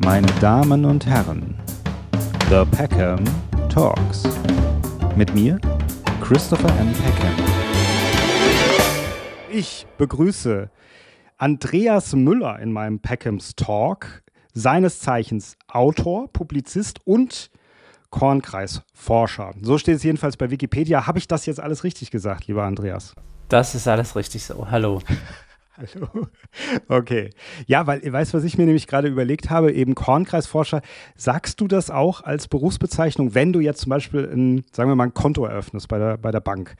[0.00, 1.54] meine Damen und Herren,
[2.48, 3.22] The Peckham
[3.68, 4.22] Talks.
[5.14, 5.60] Mit mir,
[6.22, 6.92] Christopher M.
[6.92, 7.34] Peckham.
[9.52, 10.70] Ich begrüße
[11.36, 14.22] Andreas Müller in meinem Peckhams Talk,
[14.54, 17.50] seines Zeichens Autor, Publizist und
[18.10, 19.52] Kornkreisforscher.
[19.60, 21.06] So steht es jedenfalls bei Wikipedia.
[21.06, 23.14] Habe ich das jetzt alles richtig gesagt, lieber Andreas?
[23.48, 24.70] Das ist alles richtig so.
[24.70, 25.00] Hallo.
[25.80, 26.26] Hallo.
[26.88, 27.30] Okay.
[27.66, 29.72] Ja, weil, weißt du, was ich mir nämlich gerade überlegt habe?
[29.72, 30.82] Eben Kornkreisforscher.
[31.16, 35.04] Sagst du das auch als Berufsbezeichnung, wenn du jetzt zum Beispiel ein, sagen wir mal,
[35.04, 36.74] ein Konto eröffnest bei der, bei der Bank?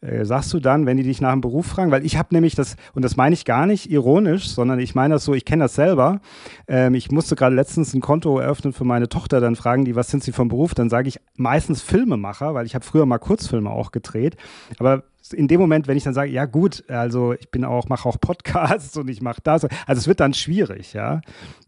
[0.00, 2.54] Äh, sagst du dann, wenn die dich nach dem Beruf fragen, weil ich habe nämlich
[2.54, 5.64] das, und das meine ich gar nicht ironisch, sondern ich meine das so, ich kenne
[5.64, 6.20] das selber.
[6.68, 10.08] Ähm, ich musste gerade letztens ein Konto eröffnen für meine Tochter, dann fragen die, was
[10.08, 10.74] sind sie vom Beruf?
[10.74, 14.36] Dann sage ich meistens Filmemacher, weil ich habe früher mal Kurzfilme auch gedreht.
[14.78, 18.08] Aber in dem Moment, wenn ich dann sage, ja gut, also ich bin auch, mache
[18.08, 21.20] auch Podcasts und ich mache das, also es wird dann schwierig, ja.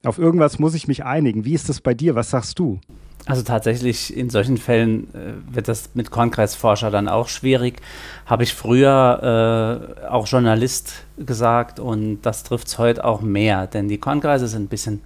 [0.04, 1.44] Auf irgendwas muss ich mich einigen.
[1.44, 2.14] Wie ist das bei dir?
[2.14, 2.80] Was sagst du?
[3.26, 7.80] Also tatsächlich in solchen Fällen äh, wird das mit Kornkreisforscher dann auch schwierig.
[8.26, 13.88] Habe ich früher äh, auch Journalist gesagt und das trifft es heute auch mehr, denn
[13.88, 15.02] die Kornkreise sind ein bisschen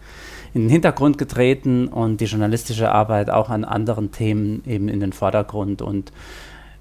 [0.55, 5.13] in den Hintergrund getreten und die journalistische Arbeit auch an anderen Themen eben in den
[5.13, 6.13] Vordergrund und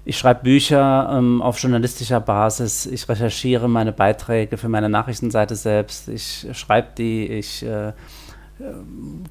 [0.04, 2.84] ich schreibe Bücher ähm, auf journalistischer Basis.
[2.84, 6.08] Ich recherchiere meine Beiträge für meine Nachrichtenseite selbst.
[6.08, 7.26] Ich schreibe die.
[7.26, 7.92] Ich äh, äh,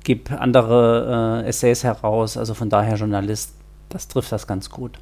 [0.03, 2.37] gebe andere äh, Essays heraus.
[2.37, 3.53] Also von daher Journalist.
[3.89, 4.97] Das trifft das ganz gut.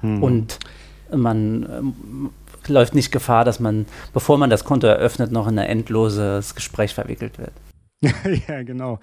[0.00, 0.22] Hm.
[0.22, 0.58] Und
[1.14, 2.30] man ähm,
[2.66, 6.94] läuft nicht Gefahr, dass man, bevor man das Konto eröffnet, noch in ein endloses Gespräch
[6.94, 7.52] verwickelt wird.
[8.48, 8.98] ja, genau.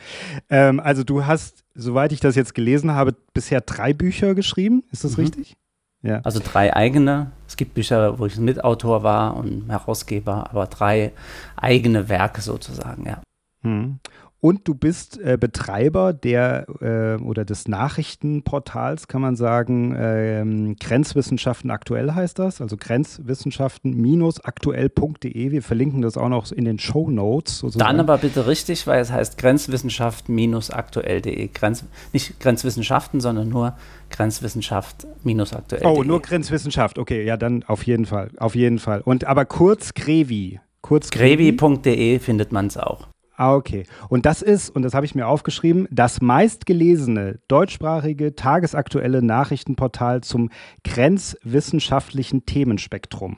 [0.49, 4.83] Ähm, also du hast, soweit ich das jetzt gelesen habe, bisher drei Bücher geschrieben.
[4.91, 5.23] Ist das mhm.
[5.25, 5.55] richtig?
[6.01, 6.21] Ja.
[6.23, 7.31] Also drei eigene.
[7.47, 11.11] Es gibt Bücher, wo ich Mitautor war und Herausgeber, aber drei
[11.55, 13.21] eigene Werke sozusagen, ja.
[13.63, 13.99] Hm.
[14.41, 21.71] Und du bist äh, Betreiber der äh, oder des Nachrichtenportals, kann man sagen, ähm, Grenzwissenschaften
[21.71, 25.51] aktuell heißt das, also grenzwissenschaften-aktuell.de.
[25.51, 27.65] Wir verlinken das auch noch in den Show Notes.
[27.75, 31.49] Dann aber bitte richtig, weil es heißt grenzwissenschaften-aktuell.de.
[31.53, 31.83] Grenz,
[32.13, 33.75] nicht Grenzwissenschaften, sondern nur
[34.09, 35.85] Grenzwissenschaft-aktuell.de.
[35.85, 36.97] Oh, nur Grenzwissenschaft.
[36.97, 39.01] Okay, ja, dann auf jeden Fall, auf jeden Fall.
[39.01, 40.61] Und aber kurz Grevi.
[40.81, 43.09] Kurz Grevi.de findet man es auch.
[43.39, 43.85] Ah, okay.
[44.09, 50.49] Und das ist, und das habe ich mir aufgeschrieben, das meistgelesene deutschsprachige tagesaktuelle Nachrichtenportal zum
[50.83, 53.37] grenzwissenschaftlichen Themenspektrum.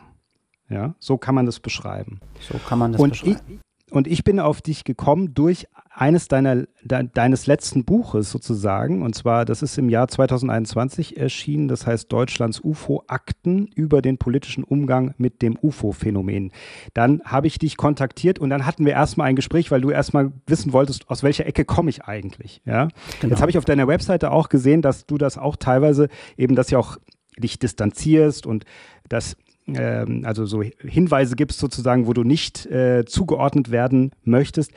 [0.70, 2.20] Ja, so kann man das beschreiben.
[2.40, 3.62] So kann man das und beschreiben.
[3.86, 9.02] Ich, und ich bin auf dich gekommen durch eines deiner, de, deines letzten Buches sozusagen.
[9.02, 11.68] Und zwar, das ist im Jahr 2021 erschienen.
[11.68, 16.52] Das heißt Deutschlands UFO-Akten über den politischen Umgang mit dem UFO-Phänomen.
[16.94, 20.32] Dann habe ich dich kontaktiert und dann hatten wir erstmal ein Gespräch, weil du erstmal
[20.48, 22.62] wissen wolltest, aus welcher Ecke komme ich eigentlich.
[22.66, 22.88] Ja?
[23.20, 23.32] Genau.
[23.32, 26.08] Jetzt habe ich auf deiner Webseite auch gesehen, dass du das auch teilweise
[26.38, 26.98] eben, dass ja auch
[27.38, 28.64] dich distanzierst und
[29.10, 29.36] dass
[29.68, 34.72] ähm, also so Hinweise gibst sozusagen, wo du nicht äh, zugeordnet werden möchtest.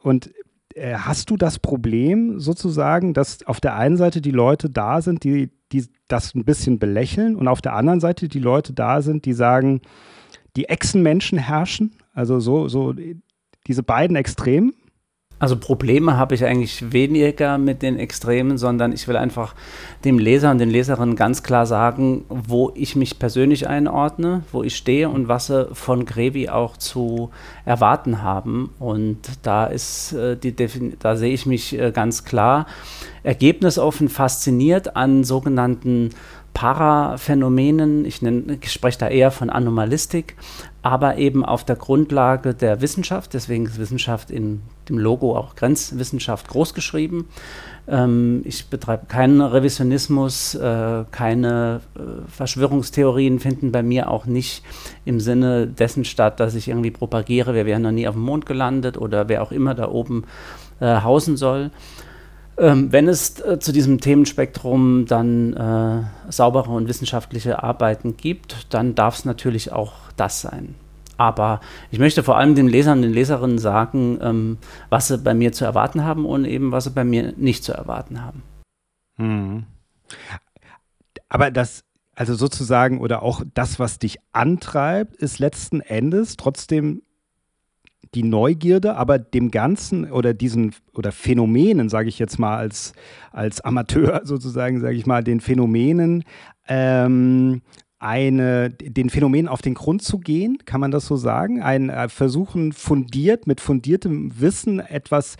[0.00, 0.30] Und
[0.76, 5.50] hast du das Problem sozusagen, dass auf der einen Seite die Leute da sind, die,
[5.72, 9.32] die das ein bisschen belächeln und auf der anderen Seite die Leute da sind, die
[9.32, 9.80] sagen,
[10.56, 11.92] die Echsenmenschen herrschen?
[12.12, 12.94] Also so, so
[13.66, 14.74] diese beiden Extremen?
[15.40, 19.54] Also Probleme habe ich eigentlich weniger mit den Extremen, sondern ich will einfach
[20.04, 24.76] dem Leser und den Leserinnen ganz klar sagen, wo ich mich persönlich einordne, wo ich
[24.76, 27.30] stehe und was sie von Grevi auch zu
[27.64, 28.70] erwarten haben.
[28.80, 30.54] Und da ist äh, die
[30.98, 32.66] da sehe ich mich äh, ganz klar.
[33.22, 36.10] Ergebnisoffen fasziniert an sogenannten
[36.58, 40.34] Paraphänomenen, ich, ich spreche da eher von Anomalistik,
[40.82, 46.48] aber eben auf der Grundlage der Wissenschaft, deswegen ist Wissenschaft in dem Logo auch Grenzwissenschaft
[46.48, 47.26] großgeschrieben.
[47.88, 52.00] Ähm, ich betreibe keinen Revisionismus, äh, keine äh,
[52.30, 54.62] Verschwörungstheorien finden bei mir auch nicht
[55.04, 58.46] im Sinne dessen statt, dass ich irgendwie propagiere, wir wären noch nie auf dem Mond
[58.46, 60.24] gelandet oder wer auch immer da oben
[60.80, 61.70] äh, hausen soll.
[62.58, 68.94] Ähm, wenn es äh, zu diesem Themenspektrum dann äh, saubere und wissenschaftliche Arbeiten gibt, dann
[68.96, 70.74] darf es natürlich auch das sein.
[71.18, 71.60] Aber
[71.90, 75.52] ich möchte vor allem den Lesern und den Leserinnen sagen, ähm, was sie bei mir
[75.52, 78.42] zu erwarten haben und eben was sie bei mir nicht zu erwarten haben.
[79.16, 79.64] Hm.
[81.28, 81.84] Aber das,
[82.14, 87.02] also sozusagen, oder auch das, was dich antreibt, ist letzten Endes trotzdem
[88.14, 92.92] die Neugierde, aber dem Ganzen oder diesen oder Phänomenen, sage ich jetzt mal als,
[93.32, 96.24] als Amateur sozusagen, sage ich mal, den Phänomenen
[96.68, 97.62] ähm,
[97.98, 101.62] eine, den Phänomen auf den Grund zu gehen, kann man das so sagen?
[101.62, 105.36] Ein äh, Versuchen fundiert, mit fundiertem Wissen etwas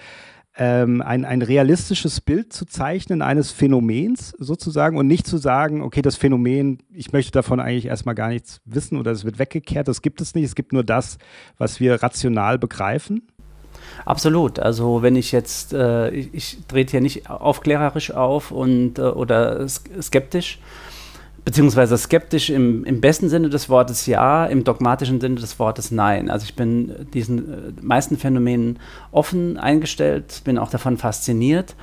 [0.57, 6.03] ähm, ein, ein realistisches Bild zu zeichnen eines Phänomens sozusagen und nicht zu sagen, okay,
[6.03, 10.03] das Phänomen, ich möchte davon eigentlich erstmal gar nichts wissen oder es wird weggekehrt, das
[10.03, 11.19] gibt es nicht, es gibt nur das,
[11.59, 13.29] was wir rational begreifen.
[14.05, 14.59] Absolut.
[14.59, 19.69] Also wenn ich jetzt, äh, ich, ich trete hier nicht aufklärerisch auf und äh, oder
[19.69, 20.59] skeptisch,
[21.49, 26.31] beziehungsweise skeptisch im, im besten Sinne des Wortes ja, im dogmatischen Sinne des Wortes nein.
[26.31, 28.79] Also ich bin diesen äh, meisten Phänomenen
[29.13, 31.75] offen eingestellt, bin auch davon fasziniert,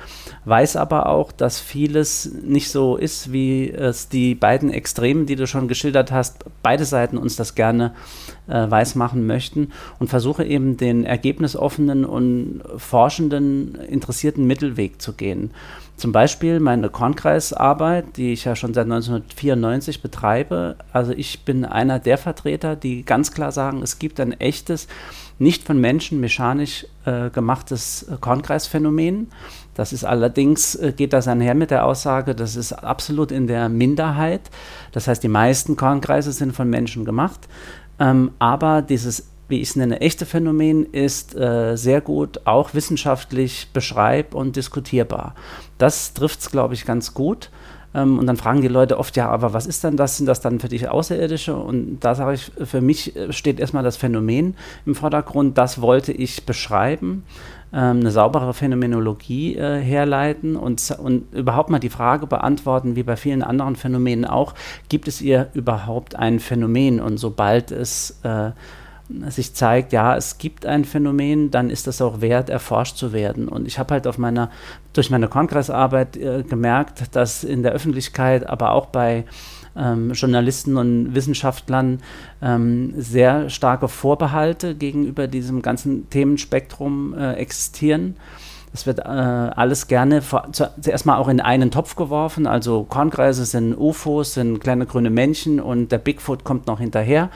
[0.43, 5.47] weiß aber auch, dass vieles nicht so ist, wie es die beiden Extremen, die du
[5.47, 7.95] schon geschildert hast, beide Seiten uns das gerne
[8.45, 15.49] äh, weismachen möchten und versuche eben den ergebnisoffenen und forschenden, interessierten Mittelweg zu gehen.
[15.97, 20.75] Zum Beispiel meine Kornkreisarbeit, die ich ja schon seit 1994 betreibe.
[20.91, 24.87] Also ich bin einer der Vertreter, die ganz klar sagen, es gibt ein echtes,
[25.39, 29.27] nicht von Menschen mechanisch äh, gemachtes äh, Kornkreisphänomen.
[29.73, 33.69] Das ist allerdings, äh, geht das einher mit der Aussage, das ist absolut in der
[33.69, 34.41] Minderheit.
[34.91, 37.47] Das heißt, die meisten Kornkreise sind von Menschen gemacht.
[37.99, 43.69] Ähm, aber dieses wie ich es nenne, echte Phänomen ist äh, sehr gut auch wissenschaftlich
[43.73, 45.35] beschreib- und diskutierbar.
[45.77, 47.49] Das trifft es, glaube ich, ganz gut.
[47.95, 50.17] Ähm, und dann fragen die Leute oft, ja, aber was ist denn das?
[50.17, 51.55] Sind das dann für dich Außerirdische?
[51.55, 54.55] Und da sage ich, für mich äh, steht erstmal das Phänomen
[54.85, 55.57] im Vordergrund.
[55.57, 57.23] Das wollte ich beschreiben,
[57.73, 63.15] ähm, eine saubere Phänomenologie äh, herleiten und, und überhaupt mal die Frage beantworten, wie bei
[63.15, 64.53] vielen anderen Phänomenen auch,
[64.89, 66.99] gibt es ihr überhaupt ein Phänomen?
[66.99, 68.51] Und sobald es äh,
[69.29, 73.47] sich zeigt, ja, es gibt ein Phänomen, dann ist das auch wert, erforscht zu werden.
[73.47, 74.49] Und ich habe halt auf meiner,
[74.93, 79.25] durch meine Kongressarbeit äh, gemerkt, dass in der Öffentlichkeit, aber auch bei
[79.77, 82.01] ähm, Journalisten und Wissenschaftlern
[82.41, 88.15] ähm, sehr starke Vorbehalte gegenüber diesem ganzen Themenspektrum äh, existieren.
[88.73, 92.45] Es wird äh, alles gerne vor, zuerst mal auch in einen Topf geworfen.
[92.45, 97.29] Also Kornkreise sind UFOs, sind kleine grüne Männchen und der Bigfoot kommt noch hinterher.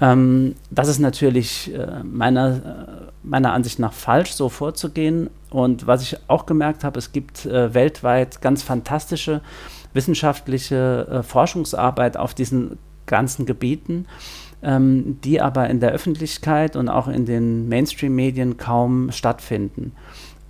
[0.00, 5.30] Ähm, das ist natürlich äh, meiner, äh, meiner Ansicht nach falsch, so vorzugehen.
[5.50, 9.40] Und was ich auch gemerkt habe, es gibt äh, weltweit ganz fantastische
[9.92, 14.06] wissenschaftliche äh, Forschungsarbeit auf diesen ganzen Gebieten,
[14.62, 19.92] ähm, die aber in der Öffentlichkeit und auch in den Mainstream-Medien kaum stattfinden.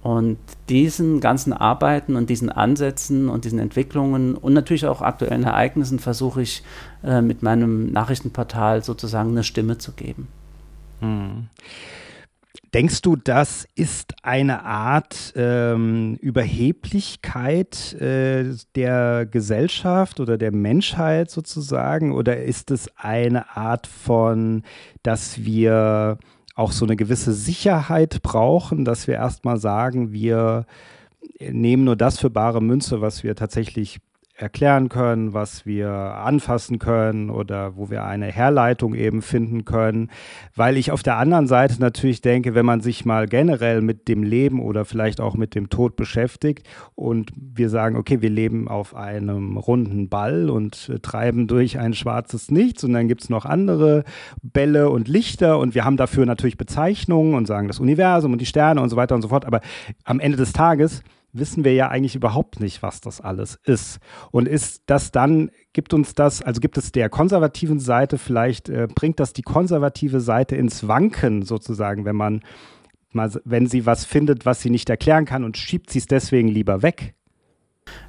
[0.02, 5.98] Und diesen ganzen Arbeiten und diesen Ansätzen und diesen Entwicklungen und natürlich auch aktuellen Ereignissen
[5.98, 6.62] versuche ich
[7.04, 10.28] äh, mit meinem Nachrichtenportal sozusagen eine Stimme zu geben.
[11.00, 11.48] Hm.
[12.74, 22.12] Denkst du, das ist eine Art ähm, Überheblichkeit äh, der Gesellschaft oder der Menschheit sozusagen?
[22.12, 24.64] Oder ist es eine Art von,
[25.02, 26.18] dass wir
[26.54, 30.66] auch so eine gewisse Sicherheit brauchen, dass wir erstmal sagen, wir
[31.40, 33.98] nehmen nur das für bare Münze, was wir tatsächlich
[34.38, 40.10] erklären können, was wir anfassen können oder wo wir eine Herleitung eben finden können.
[40.54, 44.22] Weil ich auf der anderen Seite natürlich denke, wenn man sich mal generell mit dem
[44.22, 48.94] Leben oder vielleicht auch mit dem Tod beschäftigt und wir sagen, okay, wir leben auf
[48.94, 53.44] einem runden Ball und äh, treiben durch ein schwarzes Nichts und dann gibt es noch
[53.44, 54.04] andere
[54.42, 58.46] Bälle und Lichter und wir haben dafür natürlich Bezeichnungen und sagen das Universum und die
[58.46, 59.44] Sterne und so weiter und so fort.
[59.44, 59.60] Aber
[60.04, 63.98] am Ende des Tages wissen wir ja eigentlich überhaupt nicht, was das alles ist.
[64.30, 68.88] Und ist das dann, gibt uns das, also gibt es der konservativen Seite vielleicht, äh,
[68.92, 72.40] bringt das die konservative Seite ins Wanken sozusagen, wenn man
[73.12, 76.48] mal, wenn sie was findet, was sie nicht erklären kann und schiebt sie es deswegen
[76.48, 77.14] lieber weg?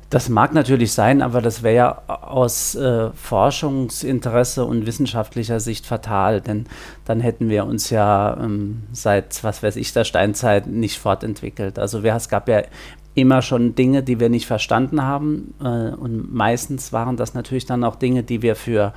[0.09, 6.41] Das mag natürlich sein, aber das wäre ja aus äh, Forschungsinteresse und wissenschaftlicher Sicht fatal,
[6.41, 6.65] denn
[7.05, 11.77] dann hätten wir uns ja ähm, seit, was weiß ich, der Steinzeit nicht fortentwickelt.
[11.77, 12.63] Also wir, es gab ja
[13.13, 15.53] immer schon Dinge, die wir nicht verstanden haben.
[15.59, 18.93] Äh, und meistens waren das natürlich dann auch Dinge, die wir für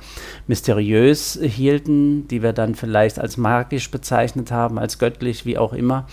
[0.47, 6.07] mysteriös hielten, die wir dann vielleicht als magisch bezeichnet haben, als göttlich, wie auch immer.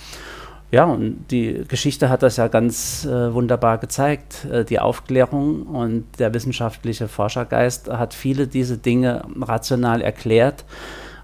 [0.72, 4.44] Ja, und die Geschichte hat das ja ganz äh, wunderbar gezeigt.
[4.44, 10.64] Äh, die Aufklärung und der wissenschaftliche Forschergeist hat viele diese Dinge rational erklärt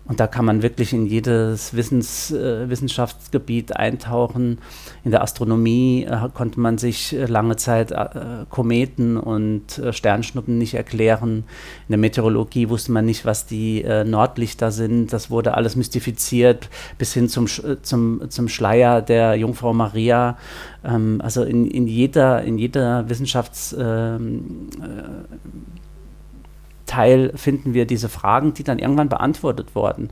[0.08, 4.58] und da kann man wirklich in jedes Wissens, äh, Wissenschaftsgebiet eintauchen.
[5.04, 10.58] In der Astronomie äh, konnte man sich äh, lange Zeit äh, Kometen und äh, Sternschnuppen
[10.58, 11.44] nicht erklären.
[11.88, 15.12] In der Meteorologie wusste man nicht, was die äh, Nordlichter sind.
[15.12, 17.48] Das wurde alles mystifiziert bis hin zum,
[17.82, 20.38] zum, zum Schleier der Jungfrau Maria.
[20.84, 24.68] Ähm, also in, in, jeder, in jeder Wissenschafts ähm,
[26.86, 30.10] Teil finden wir diese Fragen, die dann irgendwann beantwortet wurden.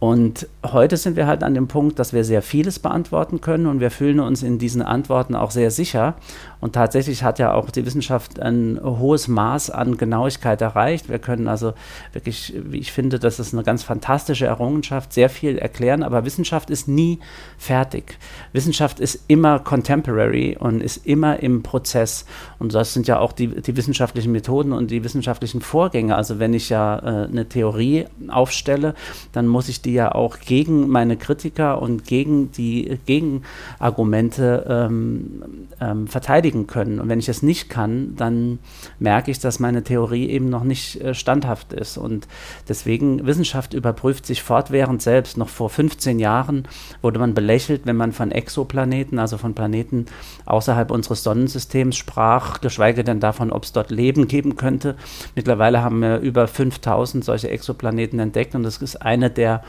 [0.00, 3.80] Und heute sind wir halt an dem Punkt, dass wir sehr vieles beantworten können und
[3.80, 6.14] wir fühlen uns in diesen Antworten auch sehr sicher.
[6.58, 11.10] Und tatsächlich hat ja auch die Wissenschaft ein hohes Maß an Genauigkeit erreicht.
[11.10, 11.74] Wir können also
[12.14, 16.70] wirklich, wie ich finde, das ist eine ganz fantastische Errungenschaft, sehr viel erklären, aber Wissenschaft
[16.70, 17.18] ist nie
[17.58, 18.16] fertig.
[18.54, 22.24] Wissenschaft ist immer contemporary und ist immer im Prozess.
[22.58, 26.16] Und das sind ja auch die, die wissenschaftlichen Methoden und die wissenschaftlichen Vorgänge.
[26.16, 28.94] Also wenn ich ja äh, eine Theorie aufstelle,
[29.32, 35.42] dann muss ich die die ja auch gegen meine Kritiker und gegen die Gegenargumente ähm,
[35.80, 37.00] ähm, verteidigen können.
[37.00, 38.60] Und wenn ich das nicht kann, dann
[39.00, 41.98] merke ich, dass meine Theorie eben noch nicht äh, standhaft ist.
[41.98, 42.28] Und
[42.68, 45.36] deswegen, Wissenschaft überprüft sich fortwährend selbst.
[45.36, 46.68] Noch vor 15 Jahren
[47.02, 50.06] wurde man belächelt, wenn man von Exoplaneten, also von Planeten
[50.46, 54.94] außerhalb unseres Sonnensystems sprach, geschweige denn davon, ob es dort Leben geben könnte.
[55.34, 59.64] Mittlerweile haben wir über 5000 solche Exoplaneten entdeckt und das ist eine der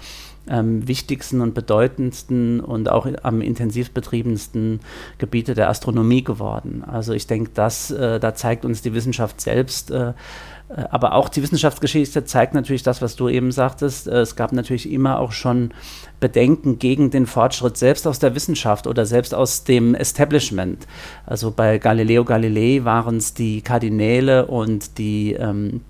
[0.49, 4.79] ähm, wichtigsten und bedeutendsten und auch am intensiv betriebensten
[5.17, 6.83] Gebiete der Astronomie geworden.
[6.85, 10.13] Also ich denke, das, äh, da zeigt uns die Wissenschaft selbst, äh,
[10.75, 14.07] äh, aber auch die Wissenschaftsgeschichte zeigt natürlich das, was du eben sagtest.
[14.07, 15.71] Äh, es gab natürlich immer auch schon
[16.19, 20.87] Bedenken gegen den Fortschritt, selbst aus der Wissenschaft oder selbst aus dem Establishment.
[21.25, 25.81] Also bei Galileo Galilei waren es die Kardinäle und die ähm,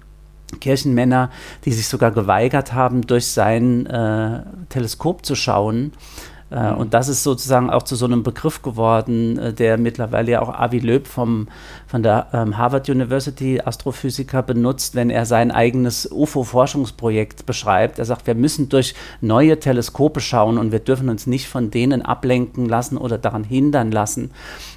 [0.59, 1.29] Kirchenmänner,
[1.65, 5.93] die sich sogar geweigert haben, durch sein äh, Teleskop zu schauen.
[6.51, 6.77] Äh, mhm.
[6.77, 10.49] Und das ist sozusagen auch zu so einem Begriff geworden, äh, der mittlerweile ja auch
[10.49, 11.47] Avi Löb vom,
[11.87, 17.99] von der ähm, Harvard University Astrophysiker benutzt, wenn er sein eigenes UFO-Forschungsprojekt beschreibt.
[17.99, 22.01] Er sagt, wir müssen durch neue Teleskope schauen und wir dürfen uns nicht von denen
[22.01, 24.31] ablenken lassen oder daran hindern lassen,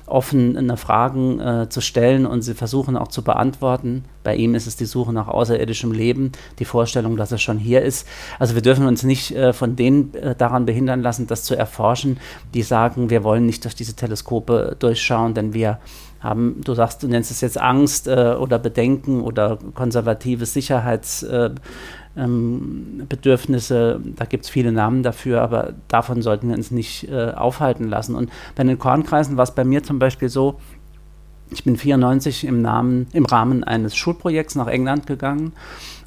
[0.07, 4.05] offene Fragen äh, zu stellen und sie versuchen auch zu beantworten.
[4.23, 7.83] Bei ihm ist es die Suche nach außerirdischem Leben, die Vorstellung, dass er schon hier
[7.83, 8.07] ist.
[8.39, 12.19] Also wir dürfen uns nicht äh, von denen äh, daran behindern lassen, das zu erforschen,
[12.53, 15.79] die sagen, wir wollen nicht durch diese Teleskope durchschauen, denn wir
[16.21, 21.51] haben, du sagst, du nennst es jetzt Angst äh, oder Bedenken oder konservatives Sicherheits äh,
[22.17, 27.33] ähm, Bedürfnisse, da gibt es viele Namen dafür, aber davon sollten wir uns nicht äh,
[27.33, 28.15] aufhalten lassen.
[28.15, 30.61] Und bei den Kornkreisen war es bei mir zum Beispiel so,
[31.51, 35.53] ich bin 94 im, Namen, im Rahmen eines Schulprojekts nach England gegangen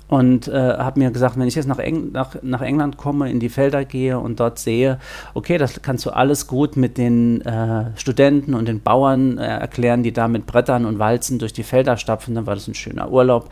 [0.07, 3.39] und äh, habe mir gesagt, wenn ich jetzt nach, Eng nach, nach, England komme, in
[3.39, 4.99] die Felder gehe und dort sehe,
[5.33, 10.03] okay, das kannst du alles gut mit den äh, Studenten und den Bauern äh, erklären,
[10.03, 13.11] die da mit Brettern und Walzen durch die Felder stapfen, dann war das ein schöner
[13.11, 13.49] Urlaub.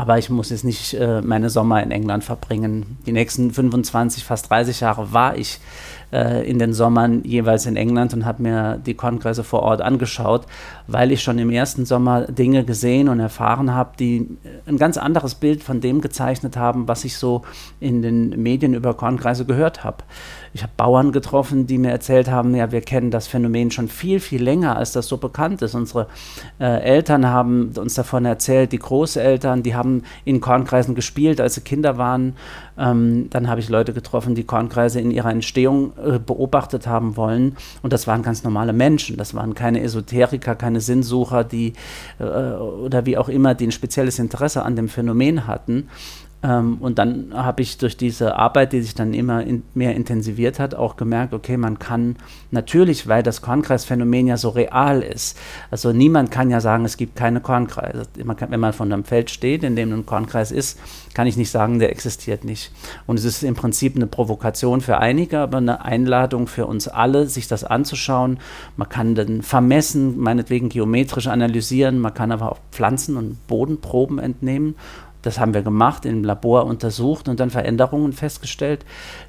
[0.00, 2.96] Aber ich muss jetzt nicht äh, meine Sommer in England verbringen.
[3.04, 5.60] Die nächsten 25, fast 30 Jahre war ich
[6.10, 10.46] äh, in den Sommern jeweils in England und habe mir die Kongresse vor Ort angeschaut,
[10.86, 14.26] weil ich schon im ersten Sommer Dinge gesehen und erfahren habe, die
[14.64, 17.42] ein ganz anderes Bild von dem gezeichnet haben, was ich so
[17.78, 19.98] in den Medien über Kornkreise gehört habe.
[20.52, 24.18] Ich habe Bauern getroffen, die mir erzählt haben, ja, wir kennen das Phänomen schon viel,
[24.18, 25.74] viel länger, als das so bekannt ist.
[25.74, 26.08] Unsere
[26.58, 31.60] äh, Eltern haben uns davon erzählt, die Großeltern, die haben in Kornkreisen gespielt, als sie
[31.60, 32.34] Kinder waren.
[32.76, 37.56] Ähm, dann habe ich Leute getroffen, die Kornkreise in ihrer Entstehung äh, beobachtet haben wollen.
[37.82, 39.16] Und das waren ganz normale Menschen.
[39.16, 41.74] Das waren keine Esoteriker, keine Sinnsucher, die
[42.18, 45.88] äh, oder wie auch immer, die ein spezielles Interesse an dem Phänomen hatten.
[46.42, 50.58] Ähm, und dann habe ich durch diese Arbeit, die sich dann immer in, mehr intensiviert
[50.58, 52.16] hat, auch gemerkt, okay, man kann
[52.50, 55.36] natürlich, weil das Kornkreisphänomen ja so real ist,
[55.70, 58.04] also niemand kann ja sagen, es gibt keine Kornkreise.
[58.24, 60.78] Man kann, wenn man von einem Feld steht, in dem ein Kornkreis ist,
[61.12, 62.72] kann ich nicht sagen, der existiert nicht.
[63.06, 67.26] Und es ist im Prinzip eine Provokation für einige, aber eine Einladung für uns alle,
[67.26, 68.38] sich das anzuschauen.
[68.76, 74.76] Man kann dann vermessen, meinetwegen geometrisch analysieren, man kann aber auch Pflanzen- und Bodenproben entnehmen
[75.22, 78.84] das haben wir gemacht, im Labor untersucht und dann Veränderungen festgestellt,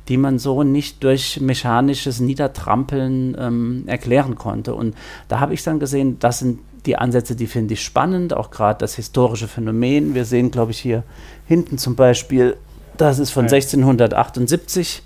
[0.07, 4.74] die man so nicht durch mechanisches Niedertrampeln ähm, erklären konnte.
[4.74, 4.95] Und
[5.27, 8.79] da habe ich dann gesehen, das sind die Ansätze, die finde ich spannend, auch gerade
[8.79, 10.15] das historische Phänomen.
[10.15, 11.03] Wir sehen, glaube ich, hier
[11.48, 12.57] hinten zum Beispiel,
[12.98, 13.53] das ist von ja.
[13.53, 15.03] 1678,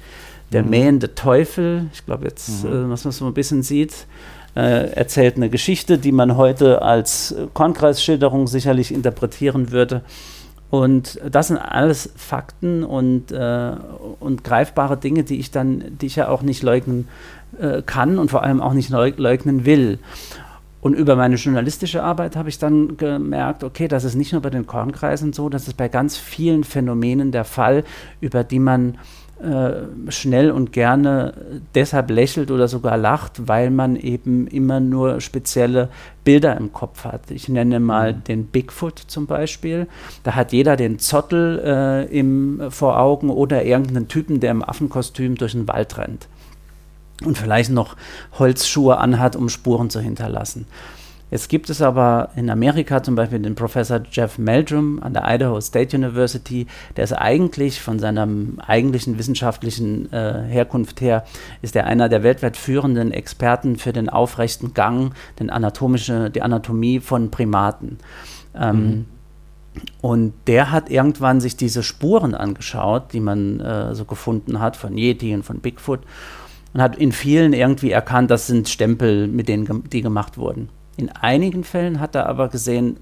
[0.53, 0.69] der mhm.
[0.69, 1.87] mähende Teufel.
[1.93, 2.69] Ich glaube jetzt, mhm.
[2.69, 4.07] äh, was man so ein bisschen sieht.
[4.55, 10.01] Äh, erzählt eine Geschichte, die man heute als Kornkreisschilderung sicherlich interpretieren würde.
[10.69, 13.71] Und das sind alles Fakten und, äh,
[14.19, 17.07] und greifbare Dinge, die ich dann, die ich ja auch nicht leugnen
[17.59, 19.99] äh, kann und vor allem auch nicht leugnen will.
[20.81, 24.51] Und über meine journalistische Arbeit habe ich dann gemerkt, okay, das ist nicht nur bei
[24.51, 27.83] den Kornkreisen so, das ist bei ganz vielen Phänomenen der Fall,
[28.21, 28.99] über die man
[29.41, 31.33] äh, schnell und gerne
[31.75, 35.89] deshalb lächelt oder sogar lacht, weil man eben immer nur spezielle
[36.23, 37.31] Bilder im Kopf hat.
[37.31, 38.23] Ich nenne mal mhm.
[38.23, 39.87] den Bigfoot zum Beispiel.
[40.23, 45.35] Da hat jeder den Zottel äh, im, vor Augen oder irgendeinen Typen, der im Affenkostüm
[45.35, 46.27] durch den Wald rennt
[47.23, 47.95] und vielleicht noch
[48.37, 50.65] Holzschuhe anhat, um Spuren zu hinterlassen.
[51.35, 55.59] Jetzt gibt es aber in Amerika zum Beispiel den Professor Jeff Meldrum an der Idaho
[55.59, 56.65] State University,
[56.95, 58.25] der ist eigentlich von seiner
[58.65, 61.25] eigentlichen wissenschaftlichen äh, Herkunft her,
[61.61, 67.01] ist er einer der weltweit führenden Experten für den aufrechten Gang, den anatomische, die Anatomie
[67.01, 67.97] von Primaten.
[68.55, 69.05] Ähm, mhm.
[69.99, 74.97] Und der hat irgendwann sich diese Spuren angeschaut, die man äh, so gefunden hat von
[74.97, 75.99] Yeti und von Bigfoot
[76.73, 80.69] und hat in vielen irgendwie erkannt, das sind Stempel, mit denen die gemacht wurden.
[80.97, 82.97] In einigen Fällen hat er aber gesehen,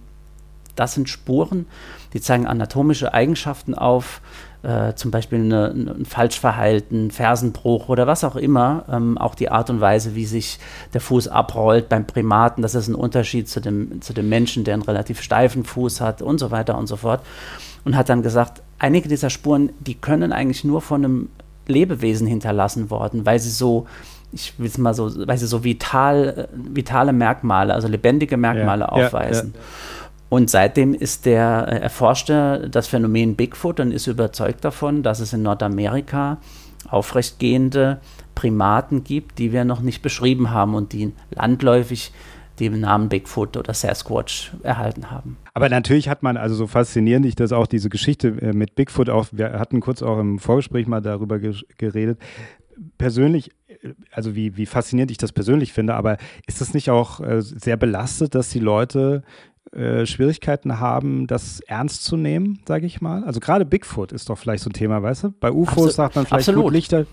[0.75, 1.67] das sind Spuren,
[2.13, 4.21] die zeigen anatomische Eigenschaften auf,
[4.63, 8.85] äh, zum Beispiel eine, ein Falschverhalten, Fersenbruch oder was auch immer.
[8.89, 10.59] Ähm, auch die Art und Weise, wie sich
[10.93, 14.75] der Fuß abrollt beim Primaten, das ist ein Unterschied zu dem, zu dem Menschen, der
[14.75, 17.21] einen relativ steifen Fuß hat und so weiter und so fort.
[17.83, 21.29] Und hat dann gesagt, einige dieser Spuren, die können eigentlich nur von einem
[21.67, 23.85] Lebewesen hinterlassen worden, weil sie so
[24.33, 28.89] ich will es mal so, weil sie so vital, vitale Merkmale, also lebendige Merkmale ja,
[28.89, 29.53] aufweisen.
[29.53, 29.65] Ja, ja.
[30.29, 35.31] Und seitdem ist der äh, erforschte das Phänomen Bigfoot und ist überzeugt davon, dass es
[35.33, 36.39] in Nordamerika
[36.89, 37.99] aufrechtgehende
[38.35, 42.11] Primaten gibt, die wir noch nicht beschrieben haben und die landläufig
[42.59, 45.37] den Namen Bigfoot oder Sasquatch erhalten haben.
[45.53, 49.09] Aber natürlich hat man, also so faszinierend ich das auch, diese Geschichte äh, mit Bigfoot
[49.09, 52.19] auch, wir hatten kurz auch im Vorgespräch mal darüber geredet,
[52.97, 53.51] persönlich,
[54.11, 57.77] also wie, wie faszinierend ich das persönlich finde, aber ist das nicht auch äh, sehr
[57.77, 59.23] belastet, dass die Leute
[59.71, 63.23] äh, Schwierigkeiten haben, das ernst zu nehmen, sage ich mal?
[63.23, 65.31] Also gerade Bigfoot ist doch vielleicht so ein Thema, weißt du?
[65.31, 65.91] Bei UFOs Absolut.
[65.93, 66.63] sagt man vielleicht Absolut.
[66.65, 67.05] gut Lichter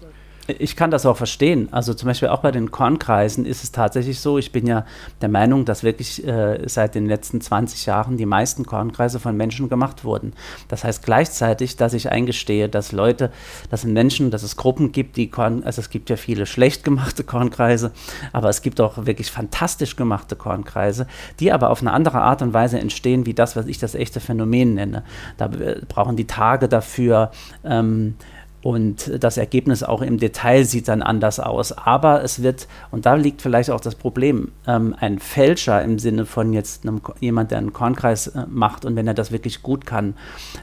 [0.47, 1.69] ich kann das auch verstehen.
[1.73, 4.85] Also zum Beispiel auch bei den Kornkreisen ist es tatsächlich so, ich bin ja
[5.21, 9.69] der Meinung, dass wirklich äh, seit den letzten 20 Jahren die meisten Kornkreise von Menschen
[9.69, 10.33] gemacht wurden.
[10.69, 13.31] Das heißt gleichzeitig, dass ich eingestehe, dass Leute,
[13.71, 16.85] dass es Menschen, dass es Gruppen gibt, die Korn, also es gibt ja viele schlecht
[16.85, 17.93] gemachte Kornkreise,
[18.33, 21.07] aber es gibt auch wirklich fantastisch gemachte Kornkreise,
[21.39, 24.21] die aber auf eine andere Art und Weise entstehen, wie das, was ich das echte
[24.21, 25.05] Phänomen nenne.
[25.37, 27.31] Da äh, brauchen die Tage dafür.
[27.65, 28.15] Ähm,
[28.63, 31.73] und das Ergebnis auch im Detail sieht dann anders aus.
[31.73, 36.27] Aber es wird, und da liegt vielleicht auch das Problem, ähm, ein Fälscher im Sinne
[36.27, 39.87] von jetzt einem, jemand, der einen Kornkreis äh, macht und wenn er das wirklich gut
[39.87, 40.15] kann,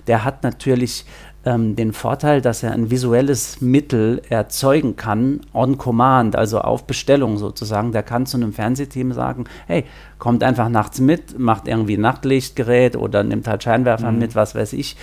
[0.06, 1.06] der hat natürlich
[1.48, 7.38] ähm, den Vorteil, dass er ein visuelles Mittel erzeugen kann, on command, also auf Bestellung
[7.38, 7.94] sozusagen.
[7.94, 9.86] Der kann zu einem Fernsehteam sagen, hey,
[10.20, 14.20] kommt einfach nachts mit, macht irgendwie Nachtlichtgerät oder nimmt halt Scheinwerfer mhm.
[14.20, 14.98] mit, was weiß ich.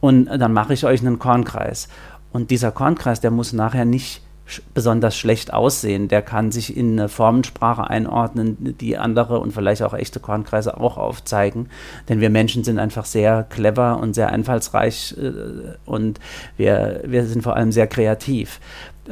[0.00, 1.88] Und dann mache ich euch einen Kornkreis.
[2.32, 4.22] Und dieser Kornkreis, der muss nachher nicht
[4.74, 6.08] besonders schlecht aussehen.
[6.08, 10.96] Der kann sich in eine Formensprache einordnen, die andere und vielleicht auch echte Kornkreise auch
[10.96, 11.68] aufzeigen.
[12.08, 16.18] Denn wir Menschen sind einfach sehr clever und sehr einfallsreich äh, und
[16.56, 18.60] wir, wir sind vor allem sehr kreativ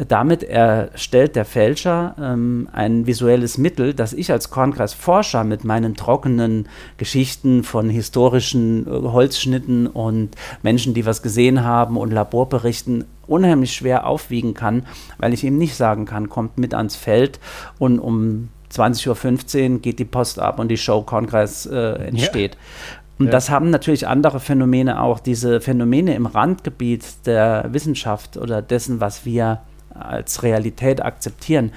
[0.06, 6.68] damit erstellt der Fälscher ähm, ein visuelles Mittel, das ich als Kornkreisforscher mit meinen trockenen
[6.98, 14.06] Geschichten von historischen äh, Holzschnitten und Menschen, die was gesehen haben und Laborberichten unheimlich schwer
[14.06, 14.84] aufwiegen kann,
[15.18, 17.40] weil ich ihm nicht sagen kann, kommt mit ans Feld
[17.78, 22.54] und um 20.15 Uhr geht die Post ab und die Show Kornkreis äh, entsteht.
[22.54, 22.60] Ja.
[23.18, 23.32] Und ja.
[23.32, 25.18] das haben natürlich andere Phänomene auch.
[25.18, 29.60] Diese Phänomene im Randgebiet der Wissenschaft oder dessen, was wir
[29.94, 31.72] als Realität akzeptieren.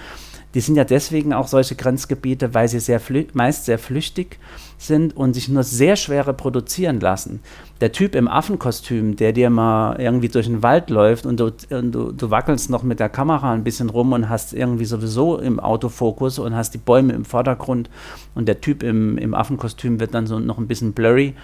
[0.53, 2.99] Die sind ja deswegen auch solche Grenzgebiete, weil sie sehr
[3.33, 4.37] meist sehr flüchtig
[4.77, 7.39] sind und sich nur sehr schwer reproduzieren lassen.
[7.79, 11.91] Der Typ im Affenkostüm, der dir mal irgendwie durch den Wald läuft und du, und
[11.91, 15.59] du, du wackelst noch mit der Kamera ein bisschen rum und hast irgendwie sowieso im
[15.59, 17.89] Autofokus und hast die Bäume im Vordergrund
[18.35, 21.35] und der Typ im, im Affenkostüm wird dann so noch ein bisschen blurry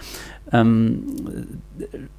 [0.52, 1.02] ähm,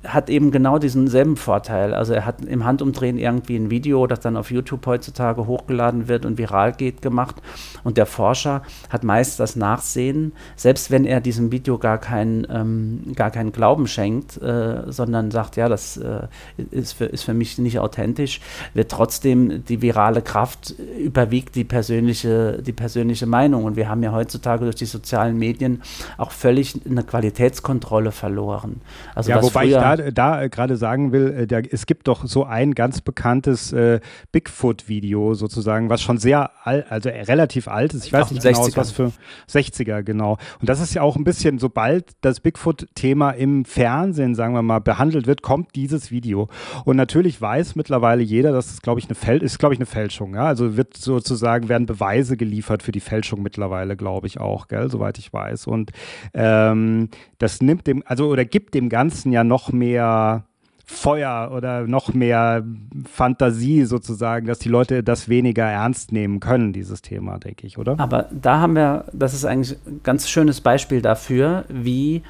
[0.04, 1.94] hat eben genau diesen selben Vorteil.
[1.94, 6.26] Also er hat im Handumdrehen irgendwie ein Video, das dann auf YouTube heutzutage hochgeladen wird
[6.26, 7.36] und viral geht, gemacht.
[7.84, 13.12] Und der Forscher hat meist das Nachsehen, selbst wenn er diesem Video gar, kein, ähm,
[13.16, 16.28] gar keinen Glauben schenkt, äh, sondern sagt, ja, das äh,
[16.72, 18.40] ist, für, ist für mich nicht authentisch,
[18.74, 23.66] wird trotzdem die virale Kraft überwiegt die persönliche, die persönliche Meinung.
[23.66, 25.82] Und wir haben ja heutzutage durch die sozialen Medien
[26.18, 28.82] auch völlig eine Qualitätskontrolle verloren.
[29.16, 32.44] Also ja, wobei ich da, da gerade sagen will, äh, da, es gibt doch so
[32.44, 34.00] ein ganz bekanntes äh,
[34.32, 38.06] Bigfoot-Video sozusagen, was schon sehr alt, also relativ alt ist.
[38.06, 39.12] Ich weiß nicht genau, was für
[39.50, 40.38] 60er, genau.
[40.60, 44.80] Und das ist ja auch ein bisschen, sobald das Bigfoot-Thema im Fernsehen, sagen wir mal,
[44.80, 46.50] behandelt wird, kommt dieses Video.
[46.86, 49.86] Und natürlich weiß mittlerweile jeder, dass es, glaube ich, eine Fäl ist, glaube ich, eine
[49.86, 50.36] Fälschung.
[50.36, 50.46] Ja?
[50.46, 55.18] Also wird sozusagen, werden Beweise geliefert für die Fälschung mittlerweile, glaube ich auch, gell, soweit
[55.18, 55.68] ich weiß.
[55.68, 55.92] Und
[56.34, 60.46] ähm, das nimmt dem, also oder gibt dem Ganzen ja noch mehr
[60.84, 62.66] Feuer oder noch mehr
[63.06, 68.00] Fantasie sozusagen, dass die Leute das weniger ernst nehmen können, dieses Thema, denke ich, oder?
[68.00, 72.24] Aber da haben wir, das ist eigentlich ein ganz schönes Beispiel dafür, wie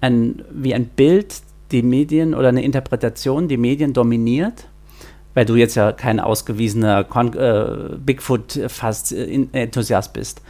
[0.00, 4.68] ein, wie ein Bild die Medien oder eine Interpretation die Medien dominiert
[5.34, 10.42] weil du jetzt ja kein ausgewiesener äh, Bigfoot-Fast-Enthusiast bist.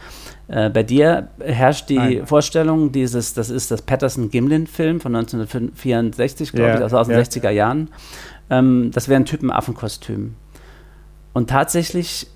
[0.49, 2.25] Äh, bei dir herrscht die Nein.
[2.25, 7.23] Vorstellung dieses, das ist das Patterson-Gimlin-Film von 1964, glaube ja, ich, also aus den ja.
[7.23, 7.89] 60er Jahren.
[8.49, 10.35] Ähm, das wäre ein Typen-Affenkostüm.
[11.33, 12.27] Und tatsächlich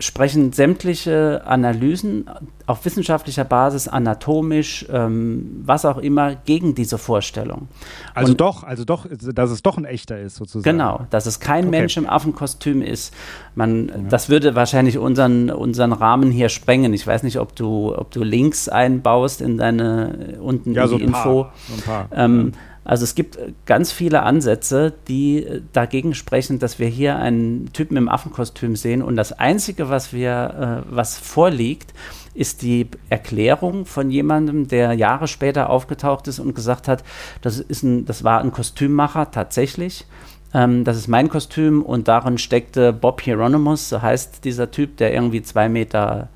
[0.00, 2.28] sprechen sämtliche Analysen
[2.66, 7.68] auf wissenschaftlicher Basis, anatomisch, ähm, was auch immer, gegen diese Vorstellung.
[8.14, 10.78] Also Und doch, also doch, dass es doch ein echter ist sozusagen.
[10.78, 11.78] Genau, dass es kein okay.
[11.78, 13.14] Mensch im Affenkostüm ist.
[13.54, 13.94] Man, ja.
[14.08, 16.92] das würde wahrscheinlich unseren, unseren Rahmen hier sprengen.
[16.92, 20.98] Ich weiß nicht, ob du, ob du Links einbaust in deine unten ja, in so
[20.98, 21.44] die Info.
[21.44, 22.08] Paar, so ein paar.
[22.12, 27.72] Ähm, ja also es gibt ganz viele Ansätze, die dagegen sprechen, dass wir hier einen
[27.72, 29.02] Typen im Affenkostüm sehen.
[29.02, 31.94] Und das Einzige, was wir, äh, was vorliegt,
[32.34, 37.04] ist die Erklärung von jemandem, der Jahre später aufgetaucht ist und gesagt hat,
[37.40, 40.04] das, ist ein, das war ein Kostümmacher tatsächlich.
[40.52, 45.14] Ähm, das ist mein Kostüm und darin steckte Bob Hieronymus, so heißt dieser Typ, der
[45.14, 46.28] irgendwie zwei Meter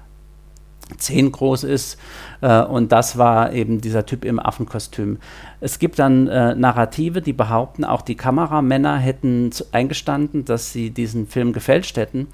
[0.96, 1.98] zehn groß ist.
[2.40, 5.18] Äh, und das war eben dieser Typ im Affenkostüm.
[5.60, 11.26] Es gibt dann äh, Narrative, die behaupten, auch die Kameramänner hätten eingestanden, dass sie diesen
[11.26, 12.28] Film gefälscht hätten.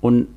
[0.00, 0.28] Und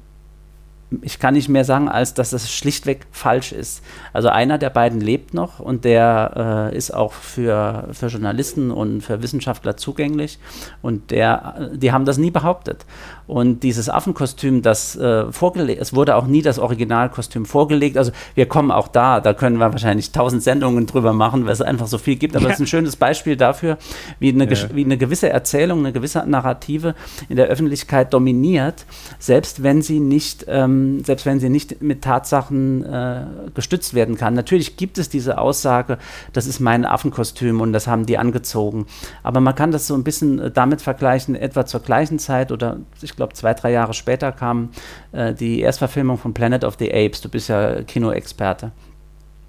[1.02, 3.84] ich kann nicht mehr sagen, als dass das schlichtweg falsch ist.
[4.12, 9.02] Also einer der beiden lebt noch und der äh, ist auch für, für Journalisten und
[9.02, 10.39] für Wissenschaftler zugänglich
[10.82, 12.86] und der, die haben das nie behauptet.
[13.28, 17.98] Und dieses Affenkostüm, das äh, vorgelegt, es wurde auch nie das Originalkostüm vorgelegt.
[17.98, 21.62] Also wir kommen auch da, da können wir wahrscheinlich tausend Sendungen drüber machen, weil es
[21.62, 22.36] einfach so viel gibt.
[22.36, 22.54] Aber es ja.
[22.54, 23.78] ist ein schönes Beispiel dafür,
[24.20, 24.58] wie eine, ja.
[24.74, 26.96] wie eine gewisse Erzählung, eine gewisse Narrative
[27.30, 28.86] in der Öffentlichkeit dominiert,
[29.20, 34.34] selbst wenn sie nicht ähm, selbst wenn sie nicht mit Tatsachen äh, gestützt werden kann.
[34.34, 35.98] Natürlich gibt es diese Aussage,
[36.32, 38.86] das ist mein Affenkostüm und das haben die angezogen.
[39.24, 42.78] Aber man kann das so ein bisschen äh, damit vergleichen, etwa zur gleichen Zeit oder
[43.02, 44.69] ich glaube zwei, drei Jahre später kam
[45.12, 47.21] äh, die Erstverfilmung von Planet of the Apes.
[47.21, 48.71] Du bist ja Kinoexperte.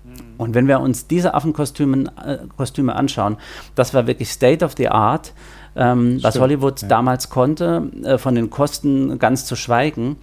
[0.05, 0.13] Mhm.
[0.37, 3.37] Und wenn wir uns diese Affenkostüme äh, Kostüme anschauen,
[3.75, 5.33] das war wirklich State of the Art,
[5.77, 6.89] ähm, was Hollywood ja.
[6.89, 10.17] damals konnte, äh, von den Kosten ganz zu schweigen.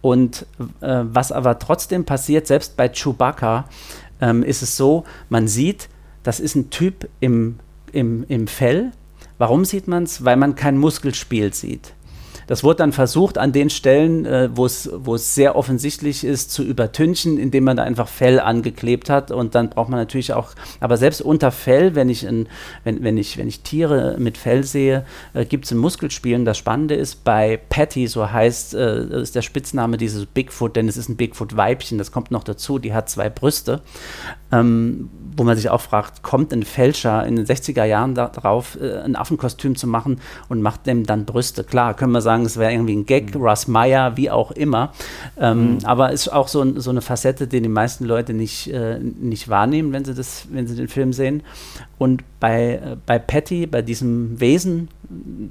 [0.00, 0.46] Und
[0.80, 3.64] äh, was aber trotzdem passiert, selbst bei Chewbacca,
[4.20, 5.88] ähm, ist es so, man sieht,
[6.22, 7.58] das ist ein Typ im,
[7.92, 8.92] im, im Fell.
[9.38, 10.24] Warum sieht man es?
[10.24, 11.94] Weil man kein Muskelspiel sieht.
[12.48, 17.38] Das wurde dann versucht, an den Stellen, äh, wo es sehr offensichtlich ist, zu übertünchen,
[17.38, 19.30] indem man da einfach Fell angeklebt hat.
[19.30, 22.48] Und dann braucht man natürlich auch, aber selbst unter Fell, wenn ich, in,
[22.84, 26.46] wenn, wenn ich, wenn ich Tiere mit Fell sehe, äh, gibt es ein Muskelspielen.
[26.46, 30.96] Das Spannende ist, bei Patty, so heißt, äh, ist der Spitzname dieses Bigfoot, denn es
[30.96, 33.82] ist ein Bigfoot-Weibchen, das kommt noch dazu, die hat zwei Brüste.
[34.50, 39.00] Ähm, wo man sich auch fragt, kommt ein Fälscher in den 60er Jahren darauf, äh,
[39.00, 41.64] ein Affenkostüm zu machen und macht dem dann Brüste?
[41.64, 43.42] Klar, können wir sagen, es wäre irgendwie ein Gag, mhm.
[43.42, 44.92] Russ Meyer, wie auch immer.
[45.38, 45.78] Ähm, mhm.
[45.84, 49.92] Aber ist auch so, so eine Facette, die die meisten Leute nicht, äh, nicht wahrnehmen,
[49.92, 51.42] wenn sie, das, wenn sie den Film sehen.
[51.98, 54.88] Und bei, äh, bei Patty, bei diesem Wesen,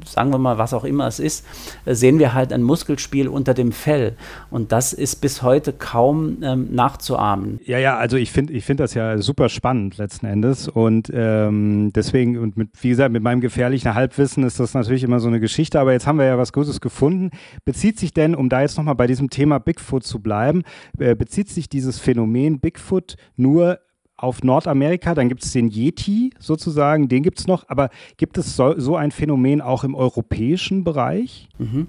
[0.05, 1.45] sagen wir mal, was auch immer es ist,
[1.85, 4.15] äh, sehen wir halt ein Muskelspiel unter dem Fell.
[4.49, 7.59] Und das ist bis heute kaum ähm, nachzuahmen.
[7.65, 10.67] Ja, ja, also ich finde ich find das ja super spannend letzten Endes.
[10.67, 15.19] Und ähm, deswegen, und mit, wie gesagt, mit meinem gefährlichen Halbwissen ist das natürlich immer
[15.19, 15.79] so eine Geschichte.
[15.79, 17.31] Aber jetzt haben wir ja was Gutes gefunden.
[17.65, 20.63] Bezieht sich denn, um da jetzt nochmal bei diesem Thema Bigfoot zu bleiben,
[20.97, 23.79] äh, bezieht sich dieses Phänomen Bigfoot nur
[24.19, 28.55] auf Nordamerika, dann gibt es den Yeti sozusagen, den gibt es noch, aber gibt es
[28.55, 31.47] so, so, ein Phänomen auch im europäischen Bereich?
[31.59, 31.87] Mhm.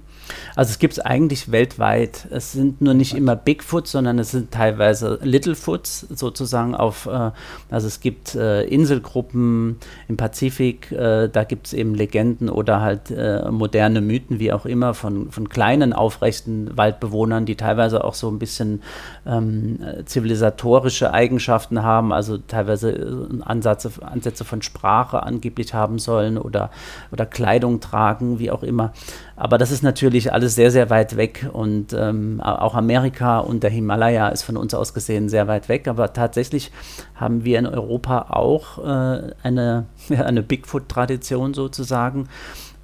[0.54, 2.28] Also es gibt es eigentlich weltweit.
[2.30, 7.30] Es sind nur nicht immer Bigfoot, sondern es sind teilweise Littlefoots sozusagen auf, äh,
[7.70, 13.10] also es gibt äh, Inselgruppen im Pazifik, äh, da gibt es eben Legenden oder halt
[13.10, 18.28] äh, moderne Mythen, wie auch immer, von, von kleinen aufrechten Waldbewohnern, die teilweise auch so
[18.30, 18.82] ein bisschen
[19.26, 26.70] ähm, zivilisatorische Eigenschaften haben also teilweise äh, Ansätze, Ansätze von Sprache angeblich haben sollen oder,
[27.12, 28.92] oder Kleidung tragen, wie auch immer.
[29.37, 33.70] Aber das ist natürlich alles sehr, sehr weit weg und ähm, auch Amerika und der
[33.70, 35.87] Himalaya ist von uns aus gesehen sehr weit weg.
[35.87, 36.72] Aber tatsächlich
[37.14, 42.28] haben wir in Europa auch äh, eine, eine Bigfoot-Tradition sozusagen.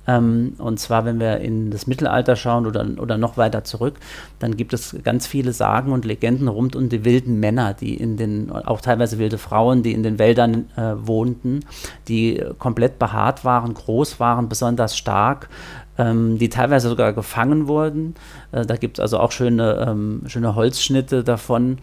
[0.06, 3.94] Ähm, und zwar, wenn wir in das Mittelalter schauen oder, oder noch weiter zurück,
[4.38, 8.16] dann gibt es ganz viele Sagen und Legenden rund um die wilden Männer, die in
[8.16, 11.60] den, auch teilweise wilde Frauen, die in den Wäldern äh, wohnten,
[12.08, 15.48] die komplett behaart waren, groß waren, besonders stark,
[15.96, 18.14] ähm, die teilweise sogar gefangen wurden.
[18.52, 21.78] Äh, da gibt es also auch schöne, ähm, schöne Holzschnitte davon.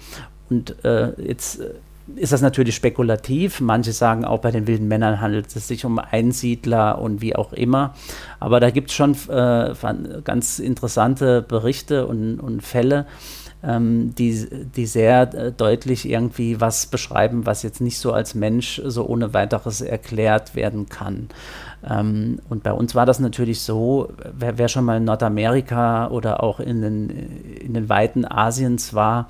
[0.49, 1.61] Und äh, jetzt
[2.15, 3.61] ist das natürlich spekulativ.
[3.61, 7.53] Manche sagen auch, bei den wilden Männern handelt es sich um Einsiedler und wie auch
[7.53, 7.93] immer.
[8.39, 9.73] Aber da gibt es schon äh,
[10.23, 13.05] ganz interessante Berichte und, und Fälle,
[13.63, 18.81] ähm, die, die sehr äh, deutlich irgendwie was beschreiben, was jetzt nicht so als Mensch
[18.85, 21.29] so ohne weiteres erklärt werden kann.
[21.87, 26.43] Ähm, und bei uns war das natürlich so, wer, wer, schon mal in Nordamerika oder
[26.43, 29.29] auch in den, in den Weiten Asiens war,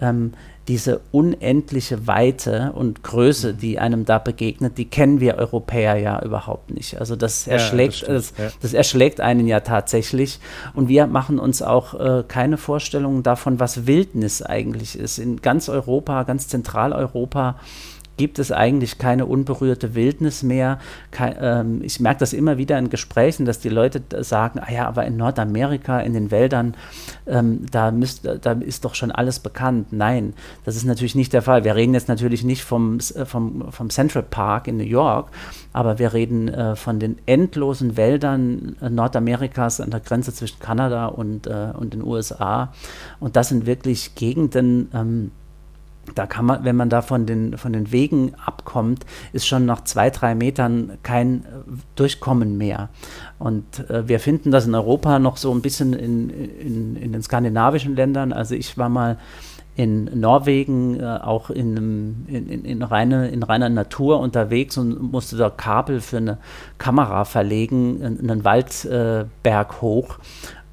[0.00, 0.32] ähm,
[0.68, 3.58] diese unendliche Weite und Größe, mhm.
[3.58, 7.00] die einem da begegnet, die kennen wir Europäer ja überhaupt nicht.
[7.00, 10.38] Also das erschlägt, ja, das, das, das, erschlägt einen ja tatsächlich.
[10.74, 15.18] Und wir machen uns auch äh, keine Vorstellungen davon, was Wildnis eigentlich ist.
[15.18, 17.56] In ganz Europa, ganz Zentraleuropa
[18.18, 20.78] gibt es eigentlich keine unberührte Wildnis mehr.
[21.10, 24.86] Kein, ähm, ich merke das immer wieder in Gesprächen, dass die Leute sagen, ah ja,
[24.86, 26.74] aber in Nordamerika, in den Wäldern,
[27.26, 29.92] ähm, da, müsst, da ist doch schon alles bekannt.
[29.92, 31.64] Nein, das ist natürlich nicht der Fall.
[31.64, 35.30] Wir reden jetzt natürlich nicht vom, äh, vom, vom Central Park in New York,
[35.72, 41.06] aber wir reden äh, von den endlosen Wäldern äh, Nordamerikas an der Grenze zwischen Kanada
[41.06, 42.72] und, äh, und den USA.
[43.20, 45.30] Und das sind wirklich Gegenden, ähm,
[46.14, 49.84] da kann man, wenn man da von den, von den Wegen abkommt, ist schon nach
[49.84, 51.48] zwei, drei Metern kein äh,
[51.96, 52.88] Durchkommen mehr.
[53.38, 57.22] Und äh, wir finden das in Europa noch so ein bisschen in, in, in den
[57.22, 58.32] skandinavischen Ländern.
[58.32, 59.18] Also ich war mal
[59.78, 65.50] in Norwegen äh, auch in, in, in, reine, in reiner Natur unterwegs und musste da
[65.50, 66.38] Kabel für eine
[66.78, 70.18] Kamera verlegen, einen Waldberg äh, hoch.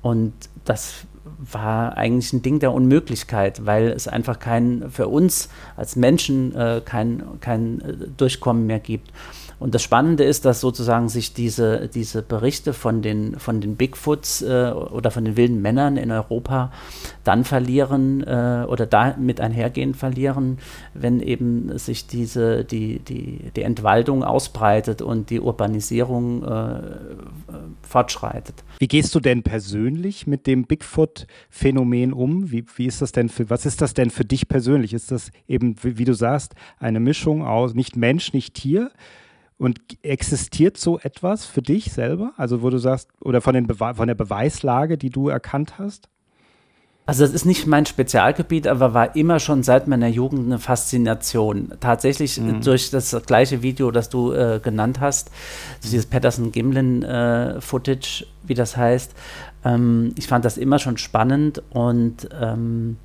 [0.01, 0.33] Und
[0.65, 1.05] das
[1.51, 6.81] war eigentlich ein Ding der Unmöglichkeit, weil es einfach kein, für uns als Menschen äh,
[6.83, 9.11] kein, kein äh, Durchkommen mehr gibt.
[9.59, 14.41] Und das Spannende ist, dass sozusagen sich diese, diese Berichte von den, von den Bigfoots
[14.41, 16.71] äh, oder von den wilden Männern in Europa
[17.23, 20.59] dann verlieren äh, oder damit einhergehen verlieren,
[20.93, 26.81] wenn eben sich diese, die, die, die Entwaldung ausbreitet und die Urbanisierung äh,
[27.81, 28.63] fortschreitet.
[28.79, 32.51] Wie gehst du denn persönlich mit dem Bigfoot-Phänomen um?
[32.51, 34.93] Wie, wie ist das denn für, was ist das denn für dich persönlich?
[34.93, 38.91] Ist das eben, wie, wie du sagst, eine Mischung aus nicht Mensch, nicht Tier?
[39.57, 42.33] Und existiert so etwas für dich selber?
[42.37, 46.09] Also, wo du sagst, oder von, den von der Beweislage, die du erkannt hast?
[47.07, 51.73] Also das ist nicht mein Spezialgebiet, aber war immer schon seit meiner Jugend eine Faszination.
[51.79, 52.61] Tatsächlich mhm.
[52.61, 55.29] durch das gleiche Video, das du äh, genannt hast,
[55.83, 59.13] dieses Patterson-Gimlin-Footage, äh, wie das heißt.
[59.63, 62.97] Ähm, ich fand das immer schon spannend und ähm,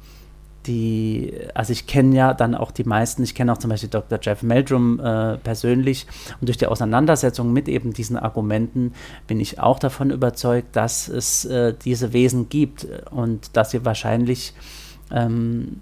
[0.66, 4.18] die, also ich kenne ja dann auch die meisten, ich kenne auch zum Beispiel Dr.
[4.20, 6.06] Jeff Meldrum äh, persönlich
[6.40, 8.92] und durch die Auseinandersetzung mit eben diesen Argumenten
[9.26, 14.54] bin ich auch davon überzeugt, dass es äh, diese Wesen gibt und dass sie wahrscheinlich
[15.12, 15.76] ähm,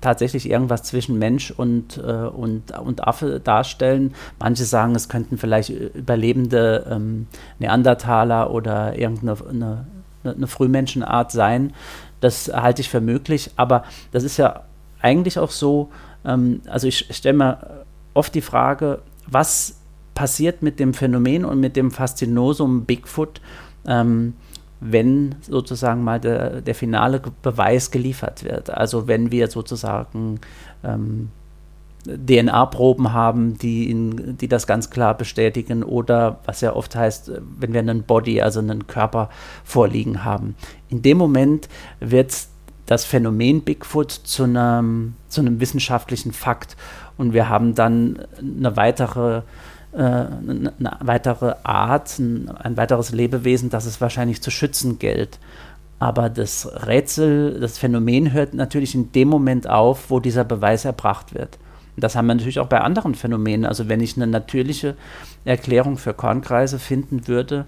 [0.00, 4.14] tatsächlich irgendwas zwischen Mensch und, äh, und, und Affe darstellen.
[4.38, 7.26] Manche sagen, es könnten vielleicht überlebende ähm,
[7.58, 9.86] Neandertaler oder irgendeine eine,
[10.24, 11.72] eine Frühmenschenart sein.
[12.22, 14.62] Das halte ich für möglich, aber das ist ja
[15.00, 15.90] eigentlich auch so,
[16.24, 19.80] ähm, also ich stelle mir oft die Frage, was
[20.14, 23.40] passiert mit dem Phänomen und mit dem Faszinosum Bigfoot,
[23.86, 24.34] ähm,
[24.80, 28.70] wenn sozusagen mal der, der finale Beweis geliefert wird.
[28.70, 30.40] Also wenn wir sozusagen
[30.84, 31.30] ähm,
[32.06, 37.72] DNA-Proben haben, die, in, die das ganz klar bestätigen oder was ja oft heißt, wenn
[37.72, 39.30] wir einen Body, also einen Körper
[39.64, 40.56] vorliegen haben.
[40.88, 41.68] In dem Moment
[42.00, 42.34] wird
[42.86, 46.76] das Phänomen Bigfoot zu einem, zu einem wissenschaftlichen Fakt
[47.16, 49.42] und wir haben dann eine weitere
[49.92, 55.38] äh, eine weitere Art, ein weiteres Lebewesen, das es wahrscheinlich zu schützen gilt.
[55.98, 61.34] Aber das Rätsel, das Phänomen hört natürlich in dem Moment auf, wo dieser Beweis erbracht
[61.34, 61.58] wird.
[61.96, 63.66] Das haben wir natürlich auch bei anderen Phänomenen.
[63.66, 64.96] Also wenn ich eine natürliche
[65.44, 67.66] Erklärung für Kornkreise finden würde,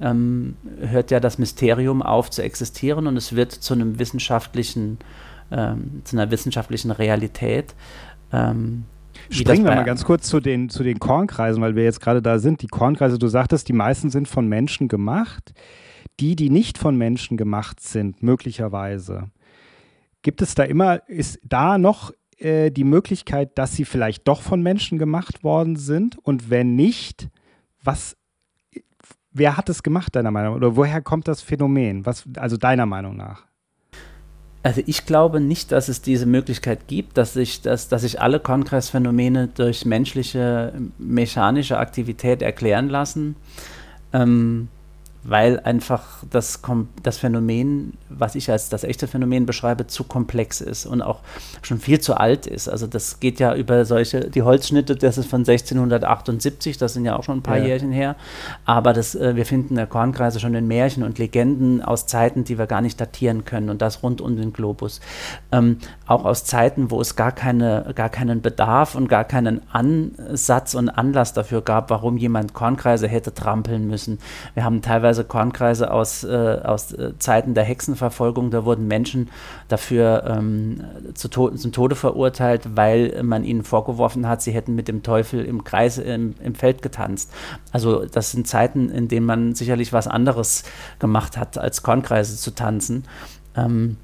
[0.00, 4.98] ähm, hört ja das Mysterium auf zu existieren und es wird zu einem wissenschaftlichen,
[5.50, 7.74] ähm, zu einer wissenschaftlichen Realität.
[8.32, 8.84] Ähm,
[9.30, 12.38] Springen wir mal ganz kurz zu den, zu den Kornkreisen, weil wir jetzt gerade da
[12.38, 12.62] sind.
[12.62, 15.52] Die Kornkreise, du sagtest, die meisten sind von Menschen gemacht.
[16.20, 19.30] Die, die nicht von Menschen gemacht sind, möglicherweise.
[20.22, 24.62] Gibt es da immer, ist da noch äh, die Möglichkeit, dass sie vielleicht doch von
[24.62, 26.18] Menschen gemacht worden sind?
[26.18, 27.28] Und wenn nicht,
[27.82, 28.16] was,
[29.32, 30.56] wer hat es gemacht, deiner Meinung nach?
[30.56, 32.06] Oder woher kommt das Phänomen?
[32.06, 33.46] Was, also deiner Meinung nach?
[34.62, 38.40] Also ich glaube nicht, dass es diese Möglichkeit gibt, dass sich, dass, dass sich alle
[38.40, 43.36] Kongressphänomene durch menschliche mechanische Aktivität erklären lassen.
[44.12, 44.66] Ähm,
[45.28, 46.60] weil einfach das,
[47.02, 51.20] das Phänomen, was ich als das echte Phänomen beschreibe, zu komplex ist und auch
[51.62, 52.68] schon viel zu alt ist.
[52.68, 57.16] Also das geht ja über solche, die Holzschnitte, das ist von 1678, das sind ja
[57.16, 57.66] auch schon ein paar ja.
[57.66, 58.14] Jährchen her,
[58.64, 62.56] aber das, äh, wir finden der Kornkreise schon in Märchen und Legenden aus Zeiten, die
[62.56, 65.00] wir gar nicht datieren können und das rund um den Globus.
[65.50, 70.74] Ähm, auch aus Zeiten, wo es gar, keine, gar keinen Bedarf und gar keinen Ansatz
[70.74, 74.18] und Anlass dafür gab, warum jemand Kornkreise hätte trampeln müssen.
[74.54, 78.50] Wir haben teilweise teilweise Kornkreise aus, äh, aus äh, Zeiten der Hexenverfolgung.
[78.50, 79.30] Da wurden Menschen
[79.68, 84.88] dafür ähm, zu to zum Tode verurteilt, weil man ihnen vorgeworfen hat, sie hätten mit
[84.88, 87.32] dem Teufel im Kreis im, im Feld getanzt.
[87.72, 90.64] Also das sind Zeiten, in denen man sicherlich was anderes
[90.98, 93.04] gemacht hat, als Kornkreise zu tanzen.
[93.56, 93.96] Ähm,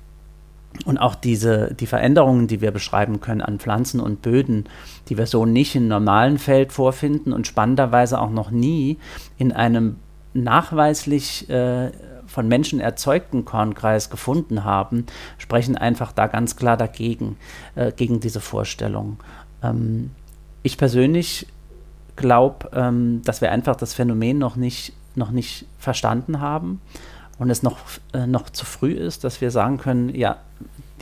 [0.87, 4.65] und auch diese, die Veränderungen, die wir beschreiben können an Pflanzen und Böden,
[5.09, 8.97] die wir so nicht im normalen Feld vorfinden und spannenderweise auch noch nie
[9.37, 9.97] in einem
[10.35, 11.91] nachweislich äh,
[12.27, 15.07] von Menschen erzeugten Kornkreis gefunden haben,
[15.39, 17.37] sprechen einfach da ganz klar dagegen,
[17.75, 19.19] äh, gegen diese Vorstellung.
[19.63, 20.11] Ähm,
[20.63, 21.47] ich persönlich
[22.17, 26.81] glaube, ähm, dass wir einfach das Phänomen noch nicht, noch nicht verstanden haben
[27.39, 27.79] und es noch,
[28.13, 30.37] äh, noch zu früh ist, dass wir sagen können, ja,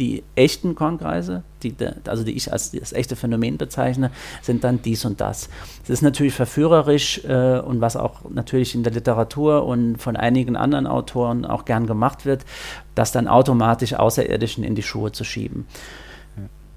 [0.00, 1.74] die echten Kornkreise, die,
[2.06, 4.10] also die ich als das echte Phänomen bezeichne,
[4.40, 5.50] sind dann dies und das.
[5.84, 10.56] Es ist natürlich verführerisch äh, und was auch natürlich in der Literatur und von einigen
[10.56, 12.46] anderen Autoren auch gern gemacht wird,
[12.94, 15.66] das dann automatisch Außerirdischen in die Schuhe zu schieben.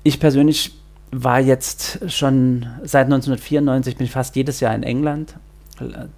[0.04, 0.74] Ich persönlich
[1.12, 5.36] war jetzt schon seit 1994 bin ich fast jedes Jahr in England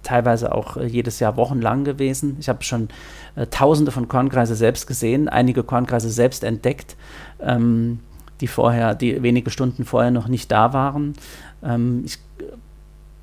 [0.02, 2.36] teilweise auch äh, jedes Jahr wochenlang gewesen.
[2.40, 2.88] Ich habe schon
[3.34, 6.96] äh, tausende von Kornkreise selbst gesehen, einige Kornkreise selbst entdeckt,
[7.40, 8.00] ähm,
[8.40, 11.14] die vorher, die wenige Stunden vorher noch nicht da waren.
[11.62, 12.18] Ähm, ich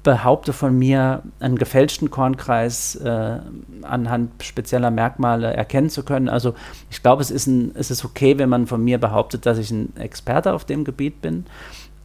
[0.04, 3.40] behaupte von mir, einen gefälschten Kornkreis äh,
[3.84, 6.28] anhand spezieller Merkmale erkennen zu können.
[6.28, 6.54] Also
[6.92, 7.48] ich glaube, es es
[7.92, 11.46] ist okay, wenn man von mir behauptet, dass ich ein Experte auf dem Gebiet bin.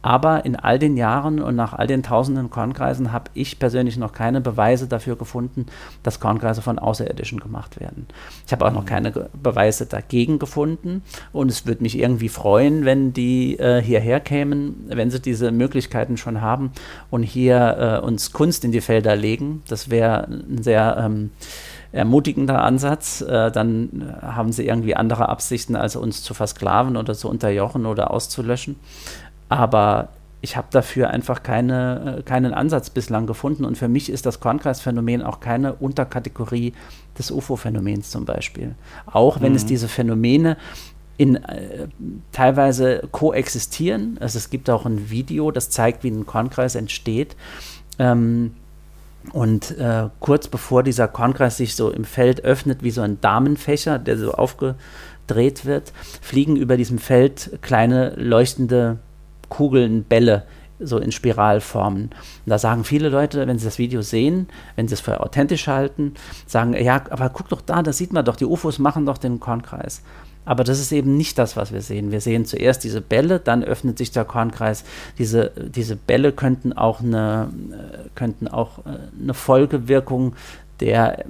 [0.01, 4.13] Aber in all den Jahren und nach all den tausenden Kornkreisen habe ich persönlich noch
[4.13, 5.65] keine Beweise dafür gefunden,
[6.03, 8.07] dass Kornkreise von Außerirdischen gemacht werden.
[8.45, 13.11] Ich habe auch noch keine Beweise dagegen gefunden und es würde mich irgendwie freuen, wenn
[13.13, 16.71] die äh, hierher kämen, wenn sie diese Möglichkeiten schon haben
[17.09, 19.63] und hier äh, uns Kunst in die Felder legen.
[19.67, 21.31] Das wäre ein sehr ähm,
[21.91, 23.21] ermutigender Ansatz.
[23.21, 28.11] Äh, dann haben sie irgendwie andere Absichten, als uns zu versklaven oder zu unterjochen oder
[28.11, 28.75] auszulöschen.
[29.49, 30.09] Aber
[30.41, 33.65] ich habe dafür einfach keine, äh, keinen Ansatz bislang gefunden.
[33.65, 36.73] Und für mich ist das Kornkreisphänomen auch keine Unterkategorie
[37.17, 38.75] des UFO-Phänomens zum Beispiel.
[39.05, 39.57] Auch wenn mhm.
[39.57, 40.57] es diese Phänomene
[41.17, 41.87] in, äh,
[42.31, 44.17] teilweise koexistieren.
[44.21, 47.35] Also es gibt auch ein Video, das zeigt, wie ein Kornkreis entsteht.
[47.97, 48.53] Ähm,
[49.33, 53.99] und äh, kurz bevor dieser Kornkreis sich so im Feld öffnet, wie so ein Damenfächer,
[53.99, 58.99] der so aufgedreht wird, fliegen über diesem Feld kleine leuchtende
[59.49, 60.43] Kugeln, Bälle
[60.79, 62.03] so in Spiralformen.
[62.03, 62.13] Und
[62.45, 66.13] da sagen viele Leute, wenn sie das Video sehen, wenn sie es für authentisch halten,
[66.47, 69.39] sagen, ja, aber guck doch da, da sieht man doch, die UFOs machen doch den
[69.39, 70.01] Kornkreis.
[70.45, 72.11] Aber das ist eben nicht das, was wir sehen.
[72.11, 74.83] Wir sehen zuerst diese Bälle, dann öffnet sich der Kornkreis.
[75.19, 80.33] Diese, diese Bälle könnten auch eine, äh, könnten auch äh, eine Folgewirkung
[80.79, 81.25] der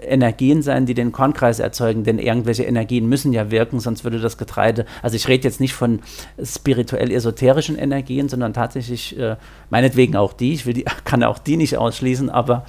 [0.00, 4.38] Energien sein, die den Kornkreis erzeugen, denn irgendwelche Energien müssen ja wirken, sonst würde das
[4.38, 6.00] Getreide, also ich rede jetzt nicht von
[6.42, 9.36] spirituell-esoterischen Energien, sondern tatsächlich, äh,
[9.68, 12.64] meinetwegen auch die, ich will die, kann auch die nicht ausschließen, aber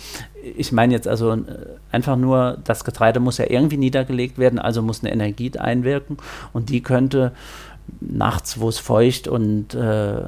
[0.58, 1.44] ich meine jetzt also äh,
[1.92, 6.18] einfach nur, das Getreide muss ja irgendwie niedergelegt werden, also muss eine Energie einwirken
[6.54, 7.32] und die könnte
[8.00, 10.24] nachts, wo es feucht und äh,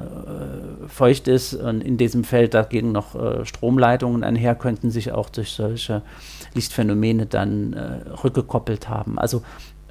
[0.88, 5.50] feucht ist und in diesem Feld dagegen noch äh, Stromleitungen einher, könnten sich auch durch
[5.50, 6.02] solche
[6.54, 9.18] Lichtphänomene dann äh, rückgekoppelt haben.
[9.18, 9.42] Also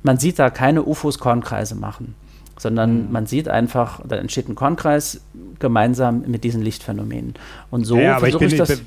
[0.02, 2.16] man sieht da keine UFOs Kornkreise machen,
[2.58, 3.12] sondern mhm.
[3.12, 5.22] man sieht einfach, da entsteht ein Kornkreis
[5.60, 7.34] gemeinsam mit diesen Lichtphänomenen.
[7.72, 8.82] Und so ja, versuche ich das.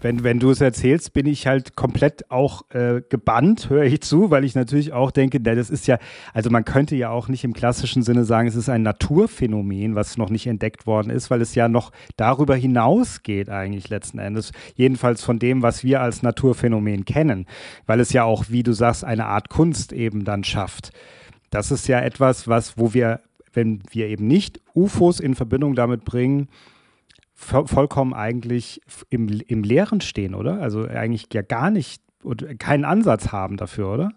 [0.00, 4.30] Wenn, wenn du es erzählst, bin ich halt komplett auch äh, gebannt, höre ich zu,
[4.30, 5.98] weil ich natürlich auch denke, das ist ja,
[6.32, 10.16] also man könnte ja auch nicht im klassischen Sinne sagen, es ist ein Naturphänomen, was
[10.16, 15.22] noch nicht entdeckt worden ist, weil es ja noch darüber hinausgeht eigentlich letzten Endes, jedenfalls
[15.22, 17.46] von dem, was wir als Naturphänomen kennen,
[17.86, 20.92] weil es ja auch, wie du sagst, eine Art Kunst eben dann schafft.
[21.50, 23.20] Das ist ja etwas, was, wo wir,
[23.52, 26.48] wenn wir eben nicht UFOs in Verbindung damit bringen,
[27.40, 30.60] vollkommen eigentlich im, im Leeren stehen, oder?
[30.60, 34.10] Also eigentlich ja gar nicht und keinen Ansatz haben dafür, oder?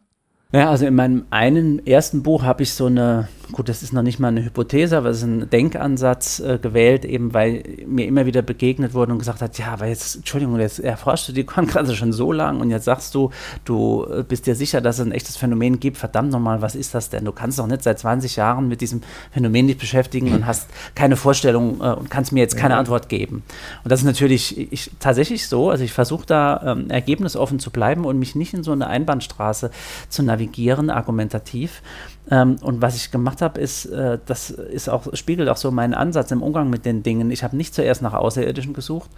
[0.56, 4.04] Ja, also in meinem einen ersten Buch habe ich so eine, gut, das ist noch
[4.04, 8.28] nicht mal eine Hypothese, aber es ist ein Denkansatz äh, gewählt, eben weil mir immer
[8.28, 11.96] wieder begegnet wurde und gesagt hat, ja, aber jetzt, Entschuldigung, jetzt erforschst du die Kornkranze
[11.96, 13.32] schon so lang und jetzt sagst du,
[13.66, 15.98] du äh, bist dir sicher, dass es ein echtes Phänomen gibt.
[15.98, 17.26] Verdammt nochmal, was ist das denn?
[17.26, 19.02] Du kannst doch nicht seit 20 Jahren mit diesem
[19.32, 22.80] Phänomen dich beschäftigen und hast keine Vorstellung äh, und kannst mir jetzt keine ja.
[22.80, 23.42] Antwort geben.
[23.84, 25.72] Und das ist natürlich ich, tatsächlich so.
[25.72, 29.72] Also ich versuche da ähm, ergebnisoffen zu bleiben und mich nicht in so eine Einbahnstraße
[30.10, 31.82] zu navigieren navigieren, argumentativ.
[32.30, 35.94] Ähm, und was ich gemacht habe, ist, äh, das ist auch, spiegelt auch so meinen
[35.94, 37.32] Ansatz im Umgang mit den Dingen.
[37.32, 39.10] Ich habe nicht zuerst nach Außerirdischen gesucht,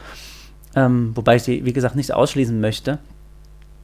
[0.76, 2.99] ähm, wobei ich die, wie gesagt, nicht ausschließen möchte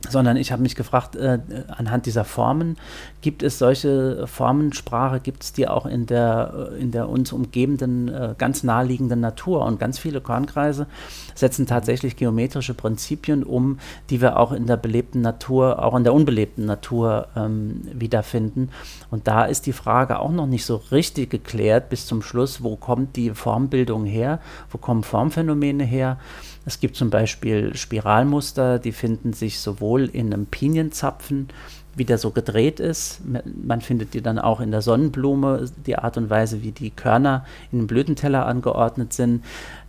[0.10, 2.78] sondern ich habe mich gefragt, äh, anhand dieser Formen,
[3.22, 8.08] gibt es solche Formensprache, gibt es die auch in der, äh, in der uns umgebenden,
[8.08, 9.64] äh, ganz naheliegenden Natur?
[9.66, 10.88] Und ganz viele Kornkreise
[11.36, 13.80] setzen tatsächlich geometrische Prinzipien um,
[14.10, 18.70] die wir auch in der belebten Natur, auch in der unbelebten Natur ähm, wiederfinden.
[19.12, 22.76] Und da ist die Frage auch noch nicht so richtig geklärt bis zum Schluss, wo
[22.76, 24.40] kommt die Formbildung her,
[24.72, 26.18] wo kommen Formphänomene her?
[26.66, 31.50] Es gibt zum Beispiel Spiralmuster, die finden sich sowohl in einem Pinienzapfen,
[31.96, 33.20] wie der so gedreht ist.
[33.46, 37.46] Man findet die dann auch in der Sonnenblume, die Art und Weise, wie die Körner
[37.72, 39.44] in den Blütenteller angeordnet sind.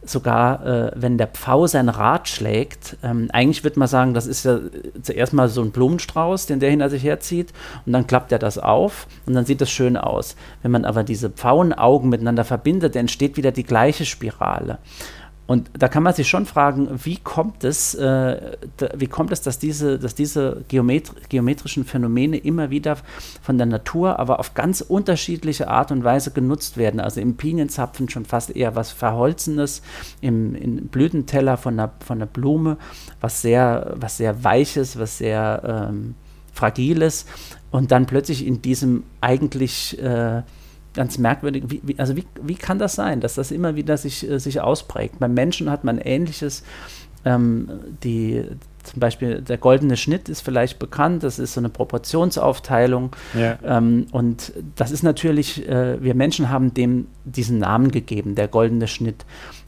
[0.04, 4.44] Sogar äh, wenn der Pfau sein Rad schlägt, ähm, eigentlich würde man sagen, das ist
[4.44, 4.58] ja
[5.00, 7.52] zuerst mal so ein Blumenstrauß, den der hinter sich herzieht,
[7.86, 10.34] und dann klappt er das auf und dann sieht das schön aus.
[10.62, 14.78] Wenn man aber diese Pfauenaugen miteinander verbindet, entsteht wieder die gleiche Spirale.
[15.46, 19.42] Und da kann man sich schon fragen, wie kommt es, äh, da, wie kommt es,
[19.42, 22.96] dass diese, dass diese Geometri geometrischen Phänomene immer wieder
[23.42, 27.00] von der Natur, aber auf ganz unterschiedliche Art und Weise genutzt werden.
[27.00, 29.82] Also im Pinienzapfen schon fast eher was Verholzenes,
[30.20, 32.76] im, im Blütenteller von einer, von einer Blume,
[33.20, 36.14] was sehr, was sehr Weiches, was sehr ähm,
[36.54, 37.26] Fragiles.
[37.72, 40.42] Und dann plötzlich in diesem eigentlich äh,
[40.94, 41.64] ganz merkwürdig.
[41.68, 44.60] Wie, wie, also wie, wie kann das sein, dass das immer wieder sich, äh, sich
[44.60, 45.18] ausprägt?
[45.18, 46.62] Beim Menschen hat man ähnliches.
[47.24, 47.68] Ähm,
[48.02, 48.44] die,
[48.82, 53.14] zum Beispiel der goldene Schnitt ist vielleicht bekannt, das ist so eine Proportionsaufteilung.
[53.34, 53.58] Ja.
[53.64, 58.88] Ähm, und das ist natürlich, äh, wir Menschen haben dem diesen Namen gegeben, der goldene
[58.88, 59.24] Schnitt.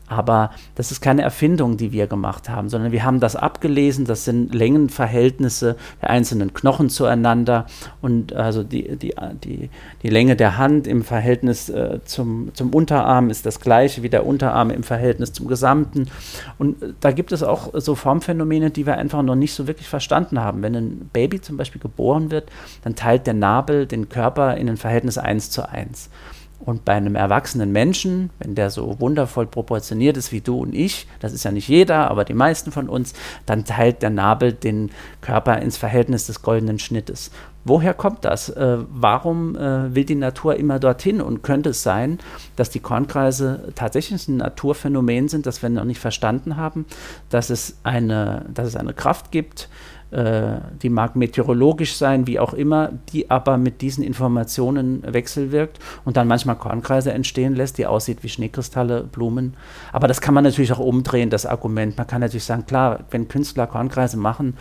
[0.06, 4.04] Aber das ist keine Erfindung, die wir gemacht haben, sondern wir haben das abgelesen.
[4.04, 7.66] Das sind Längenverhältnisse der einzelnen Knochen zueinander
[8.02, 9.70] und also die, die, die,
[10.02, 14.26] die Länge der Hand im Verhältnis äh, zum, zum Unterarm ist das gleiche wie der
[14.26, 16.08] Unterarm im Verhältnis zum Gesamten.
[16.58, 20.38] Und da gibt es auch so Formphänomene, die wir einfach noch nicht so wirklich verstanden
[20.38, 20.62] haben.
[20.62, 22.50] Wenn ein Baby zum Beispiel geboren wird,
[22.82, 26.10] dann teilt der Nabel den Körper in ein Verhältnis 1 zu 1.
[26.64, 31.06] Und bei einem erwachsenen Menschen, wenn der so wundervoll proportioniert ist wie du und ich,
[31.20, 33.12] das ist ja nicht jeder, aber die meisten von uns,
[33.44, 34.90] dann teilt der Nabel den
[35.20, 37.30] Körper ins Verhältnis des goldenen Schnittes.
[37.66, 38.50] Woher kommt das?
[38.50, 41.22] Äh, warum äh, will die Natur immer dorthin?
[41.22, 42.18] Und könnte es sein,
[42.56, 46.84] dass die Kornkreise tatsächlich ein Naturphänomen sind, das wir noch nicht verstanden haben,
[47.30, 49.70] dass es eine, dass es eine Kraft gibt,
[50.12, 56.28] die mag meteorologisch sein, wie auch immer, die aber mit diesen Informationen wechselwirkt und dann
[56.28, 59.54] manchmal Kornkreise entstehen lässt, die aussieht wie Schneekristalle, Blumen.
[59.92, 61.98] Aber das kann man natürlich auch umdrehen, das Argument.
[61.98, 64.54] Man kann natürlich sagen, klar, wenn Künstler Kornkreise machen,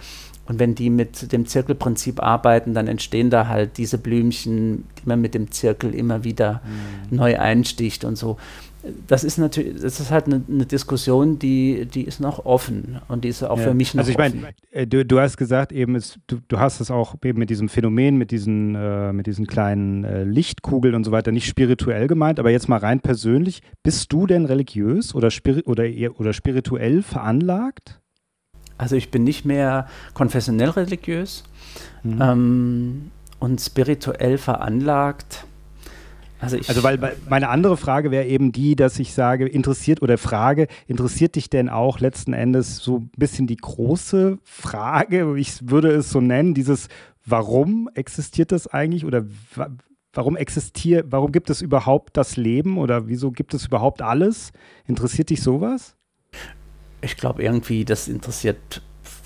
[0.46, 5.22] und wenn die mit dem Zirkelprinzip arbeiten, dann entstehen da halt diese Blümchen, die man
[5.22, 6.62] mit dem Zirkel immer wieder
[7.10, 7.16] mhm.
[7.16, 8.38] neu einsticht und so
[9.08, 13.24] das ist natürlich, das ist halt eine, eine, Diskussion, die, die ist noch offen und
[13.24, 13.64] die ist auch ja.
[13.64, 16.60] für mich noch Also ich meine, äh, du, du hast gesagt eben, es, du, du
[16.60, 20.96] hast es auch eben mit diesem Phänomen, mit diesen, äh, mit diesen kleinen äh, Lichtkugeln
[20.96, 25.16] und so weiter nicht spirituell gemeint, aber jetzt mal rein persönlich, bist du denn religiös
[25.16, 25.86] oder, spiri oder,
[26.20, 28.02] oder spirituell veranlagt?
[28.78, 31.44] Also ich bin nicht mehr konfessionell religiös
[32.04, 32.22] mhm.
[32.22, 35.46] ähm, und spirituell veranlagt
[36.44, 40.68] also, also, weil meine andere Frage wäre eben die, dass ich sage, interessiert oder frage,
[40.88, 46.10] interessiert dich denn auch letzten Endes so ein bisschen die große Frage, ich würde es
[46.10, 46.90] so nennen, dieses,
[47.26, 49.26] warum existiert das eigentlich oder
[50.14, 54.52] warum existiert, warum gibt es überhaupt das Leben oder wieso gibt es überhaupt alles?
[54.86, 55.96] Interessiert dich sowas?
[57.02, 58.82] Ich glaube irgendwie, das interessiert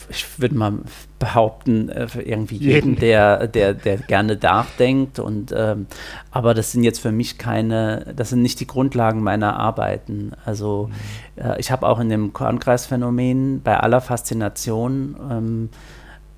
[0.09, 0.73] ich würde mal
[1.19, 5.19] behaupten, äh, für irgendwie jeden, der, der, der gerne nachdenkt.
[5.19, 5.87] Und, ähm,
[6.31, 10.31] aber das sind jetzt für mich keine, das sind nicht die Grundlagen meiner Arbeiten.
[10.45, 10.89] Also
[11.35, 11.43] mhm.
[11.43, 15.69] äh, ich habe auch in dem Kornkreisphänomen bei aller Faszination ähm,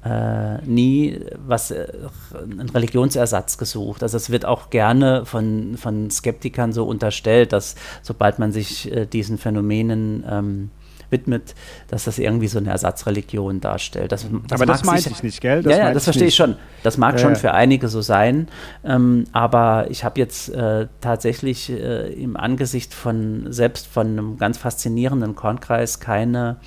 [0.04, 1.88] äh, nie was äh,
[2.34, 4.02] einen Religionsersatz gesucht.
[4.02, 9.06] Also es wird auch gerne von, von Skeptikern so unterstellt, dass sobald man sich äh,
[9.06, 10.72] diesen Phänomenen ähm,
[11.10, 11.56] widmet,
[11.88, 14.12] dass das irgendwie so eine Ersatzreligion darstellt.
[14.12, 15.64] Das, das aber das meinte ich nicht, gell?
[15.64, 16.56] Das ja, ja, das verstehe ich schon.
[16.84, 18.48] Das mag äh, schon für einige so sein.
[18.84, 24.58] Ähm, aber ich habe jetzt äh, tatsächlich äh, im Angesicht von, selbst von einem ganz
[24.58, 26.58] faszinierenden Kornkreis keine,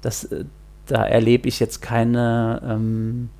[0.00, 0.44] das, äh,
[0.86, 3.30] da erlebe ich jetzt keine ähm,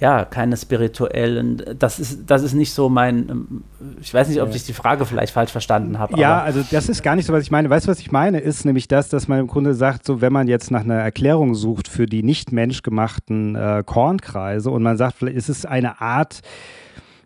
[0.00, 3.62] ja, keine spirituellen, das ist, das ist nicht so mein,
[4.00, 6.18] ich weiß nicht, ob ich die Frage vielleicht falsch verstanden habe.
[6.18, 7.68] Ja, also das ist gar nicht so, was ich meine.
[7.68, 8.38] Weißt du, was ich meine?
[8.38, 11.54] Ist nämlich das, dass man im Grunde sagt, so wenn man jetzt nach einer Erklärung
[11.54, 16.42] sucht für die nicht menschgemachten äh, Kornkreise und man sagt, vielleicht ist es eine Art,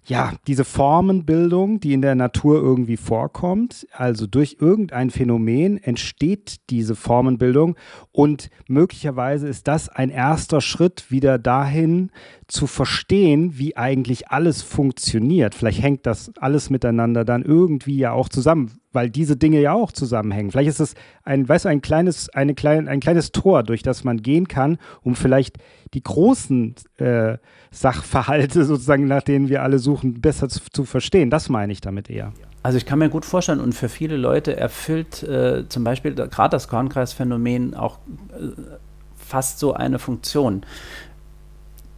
[0.05, 6.97] ja, diese Formenbildung, die in der Natur irgendwie vorkommt, also durch irgendein Phänomen entsteht diese
[6.97, 7.77] Formenbildung
[8.11, 12.11] und möglicherweise ist das ein erster Schritt wieder dahin
[12.53, 15.55] zu verstehen, wie eigentlich alles funktioniert.
[15.55, 19.91] Vielleicht hängt das alles miteinander dann irgendwie ja auch zusammen, weil diese Dinge ja auch
[19.91, 20.51] zusammenhängen.
[20.51, 20.95] Vielleicht ist es
[21.25, 24.77] ein, weißt du, ein kleines, eine klein, ein kleines Tor, durch das man gehen kann,
[25.01, 25.57] um vielleicht
[25.95, 27.39] die großen äh,
[27.71, 31.31] Sachverhalte sozusagen, nach denen wir alle suchen, besser zu, zu, verstehen.
[31.31, 32.35] Das meine ich damit eher.
[32.63, 36.51] Also ich kann mir gut vorstellen und für viele Leute erfüllt äh, zum Beispiel gerade
[36.51, 37.99] das Kornkreisphänomen auch
[38.31, 38.77] äh,
[39.17, 40.67] fast so eine Funktion.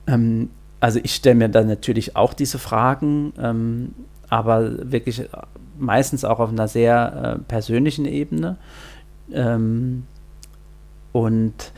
[0.07, 0.51] Ähm,
[0.81, 3.95] also ich stelle mir dann natürlich auch diese Fragen, ähm,
[4.29, 5.29] aber wirklich
[5.79, 8.57] meistens auch auf einer sehr äh, persönlichen Ebene.
[9.33, 10.05] Ähm,
[11.13, 11.73] und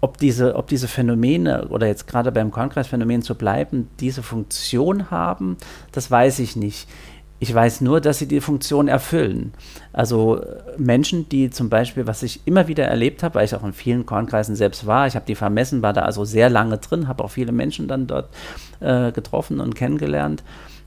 [0.00, 5.56] ob diese, ob diese Phänomene oder jetzt gerade beim Kornkreisphänomen zu bleiben, diese Funktion haben,
[5.92, 6.88] das weiß ich nicht.
[7.40, 9.52] Ich weiß nur, dass sie die Funktion erfüllen.
[9.92, 10.40] Also
[10.76, 14.06] Menschen, die zum Beispiel, was ich immer wieder erlebt habe, weil ich auch in vielen
[14.06, 17.30] Kornkreisen selbst war, ich habe die vermessen, war da also sehr lange drin, habe auch
[17.30, 18.28] viele Menschen dann dort
[18.80, 20.42] äh, getroffen und kennengelernt,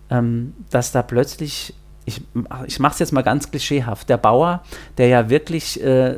[0.09, 1.73] ähm, dass da plötzlich
[2.03, 2.21] ich,
[2.65, 4.63] ich mache es jetzt mal ganz klischeehaft, der Bauer,
[4.97, 6.15] der ja wirklich äh,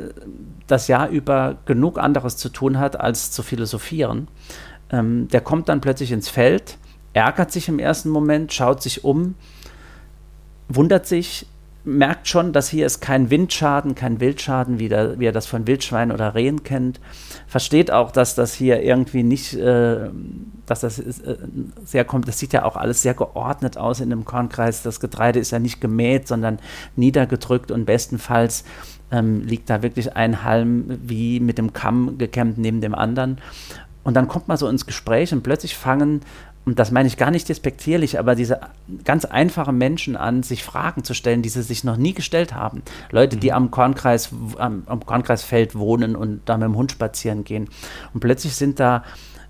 [0.66, 4.30] das Jahr über genug anderes zu tun hat, als zu philosophieren,
[4.92, 6.78] ähm, der kommt dann plötzlich ins Feld,
[7.12, 9.36] ärgert sich im ersten Moment, schaut sich um,
[10.70, 11.46] wundert sich,
[11.86, 15.68] merkt schon, dass hier ist kein Windschaden, kein Wildschaden, wie, der, wie er das von
[15.68, 17.00] Wildschweinen oder Rehen kennt.
[17.48, 20.10] Versteht auch, dass das hier irgendwie nicht, äh,
[20.66, 21.38] dass das äh,
[21.84, 22.28] sehr kommt.
[22.28, 24.82] Das sieht ja auch alles sehr geordnet aus in dem Kornkreis.
[24.82, 26.60] Das Getreide ist ja nicht gemäht, sondern
[26.96, 28.64] niedergedrückt und bestenfalls
[29.12, 33.40] ähm, liegt da wirklich ein Halm wie mit dem Kamm gekämmt neben dem anderen.
[34.04, 36.22] Und dann kommt man so ins Gespräch und plötzlich fangen
[36.66, 38.62] und das meine ich gar nicht despektierlich, aber diese
[39.04, 42.84] ganz einfachen Menschen an, sich Fragen zu stellen, die sie sich noch nie gestellt haben.
[43.12, 43.56] Leute, die mhm.
[43.56, 47.70] am Kornkreis, am, am Kornkreisfeld wohnen und da mit dem Hund spazieren gehen.
[48.14, 49.04] Und plötzlich sind da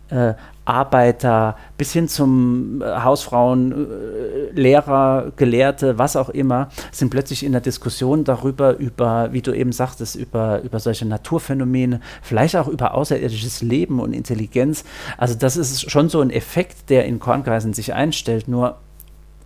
[0.10, 0.34] äh,
[0.66, 7.52] Arbeiter bis hin zum äh, Hausfrauen, äh, Lehrer, Gelehrte, was auch immer, sind plötzlich in
[7.52, 12.94] der Diskussion darüber, über, wie du eben sagtest, über, über solche Naturphänomene, vielleicht auch über
[12.94, 14.86] außerirdisches Leben und Intelligenz.
[15.18, 18.78] Also das ist schon so ein Effekt, der in Kornkreisen sich einstellt, nur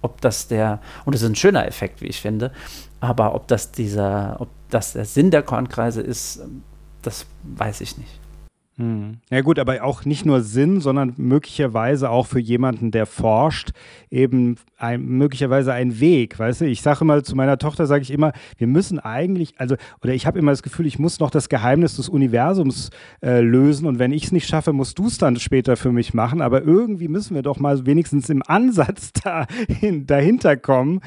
[0.02, 2.52] ob das der, und das ist ein schöner Effekt, wie ich finde,
[3.00, 6.42] aber ob das dieser, ob das der Sinn der Kornkreise ist,
[7.02, 8.20] das weiß ich nicht.
[8.78, 9.18] Hm.
[9.32, 13.72] Ja gut, aber auch nicht nur Sinn, sondern möglicherweise auch für jemanden, der forscht,
[14.12, 16.66] eben ein, möglicherweise ein Weg, weißt du?
[16.66, 20.28] Ich sage immer zu meiner Tochter, sage ich immer, wir müssen eigentlich, also, oder ich
[20.28, 22.92] habe immer das Gefühl, ich muss noch das Geheimnis des Universums
[23.24, 26.14] äh, lösen und wenn ich es nicht schaffe, musst du es dann später für mich
[26.14, 31.02] machen, aber irgendwie müssen wir doch mal wenigstens im Ansatz dahin, dahinter kommen,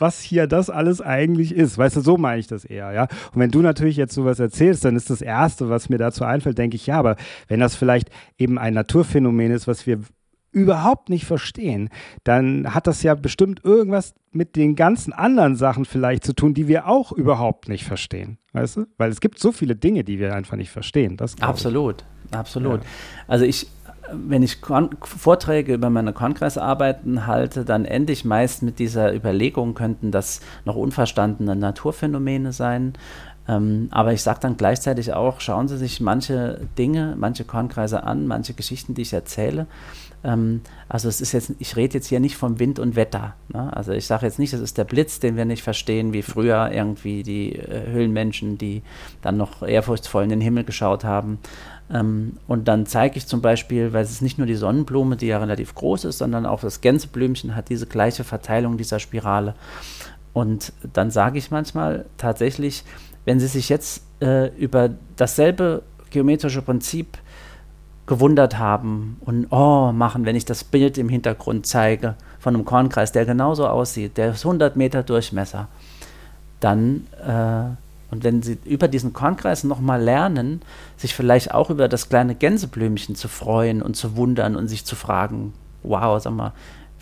[0.00, 3.02] was hier das alles eigentlich ist, weißt du, so meine ich das eher, ja?
[3.32, 6.24] Und wenn du natürlich jetzt sowas erzählst, dann ist das Erste, was mir da dazu
[6.24, 7.16] einfällt, denke ich, ja, aber
[7.48, 10.00] wenn das vielleicht eben ein Naturphänomen ist, was wir
[10.50, 11.90] überhaupt nicht verstehen,
[12.24, 16.68] dann hat das ja bestimmt irgendwas mit den ganzen anderen Sachen vielleicht zu tun, die
[16.68, 18.38] wir auch überhaupt nicht verstehen.
[18.52, 18.86] Weißt du?
[18.96, 21.16] Weil es gibt so viele Dinge, die wir einfach nicht verstehen.
[21.16, 22.36] Das absolut, ich.
[22.36, 22.82] absolut.
[22.82, 22.88] Ja.
[23.26, 23.68] Also ich,
[24.12, 29.74] wenn ich Kon Vorträge über meine Kongressarbeiten halte, dann ende ich meist mit dieser Überlegung,
[29.74, 32.94] könnten das noch unverstandene Naturphänomene sein
[33.48, 38.26] ähm, aber ich sage dann gleichzeitig auch, schauen Sie sich manche Dinge, manche Kornkreise an,
[38.26, 39.66] manche Geschichten, die ich erzähle.
[40.22, 43.34] Ähm, also es ist jetzt, ich rede jetzt hier nicht vom Wind und Wetter.
[43.48, 43.74] Ne?
[43.74, 46.70] Also ich sage jetzt nicht, das ist der Blitz, den wir nicht verstehen, wie früher
[46.70, 48.82] irgendwie die äh, Höhlenmenschen, die
[49.22, 51.38] dann noch ehrfurchtsvoll in den Himmel geschaut haben.
[51.90, 55.28] Ähm, und dann zeige ich zum Beispiel, weil es ist nicht nur die Sonnenblume, die
[55.28, 59.54] ja relativ groß ist, sondern auch das Gänseblümchen hat diese gleiche Verteilung dieser Spirale.
[60.34, 62.84] Und dann sage ich manchmal tatsächlich,
[63.24, 67.18] wenn Sie sich jetzt äh, über dasselbe geometrische Prinzip
[68.06, 73.12] gewundert haben und oh machen, wenn ich das Bild im Hintergrund zeige von einem Kornkreis,
[73.12, 75.68] der genauso aussieht, der ist 100 Meter Durchmesser,
[76.60, 77.76] dann äh,
[78.10, 80.62] und wenn Sie über diesen Kornkreis nochmal lernen,
[80.96, 84.96] sich vielleicht auch über das kleine Gänseblümchen zu freuen und zu wundern und sich zu
[84.96, 85.52] fragen,
[85.82, 86.52] wow, sag mal,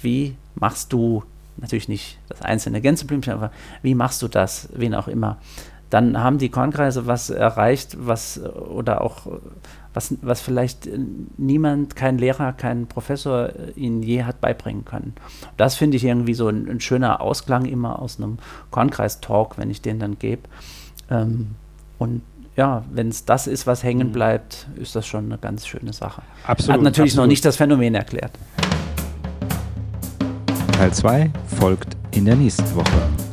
[0.03, 1.23] wie machst du,
[1.57, 3.53] natürlich nicht das einzelne Gänseblümchen, aber
[3.83, 5.39] wie machst du das, wen auch immer,
[5.91, 9.27] dann haben die Kornkreise was erreicht, was oder auch
[9.97, 10.89] was, was vielleicht
[11.39, 15.15] niemand, kein Lehrer, kein Professor ihnen je hat beibringen können.
[15.57, 18.37] Das finde ich irgendwie so ein, ein, schöner Ausklang immer aus einem
[18.71, 20.43] Kornkreis-Talk, wenn ich den dann gebe.
[21.11, 21.55] Ähm,
[21.99, 22.21] und
[22.57, 24.13] ja, wenn es das ist, was hängen mhm.
[24.13, 26.23] bleibt, ist das schon eine ganz schöne Sache.
[26.47, 26.75] Absolut.
[26.75, 27.27] Hat natürlich absolut.
[27.27, 28.33] noch nicht das Phänomen erklärt.
[30.73, 33.26] Teil 2 folgt in der nächsten Woche.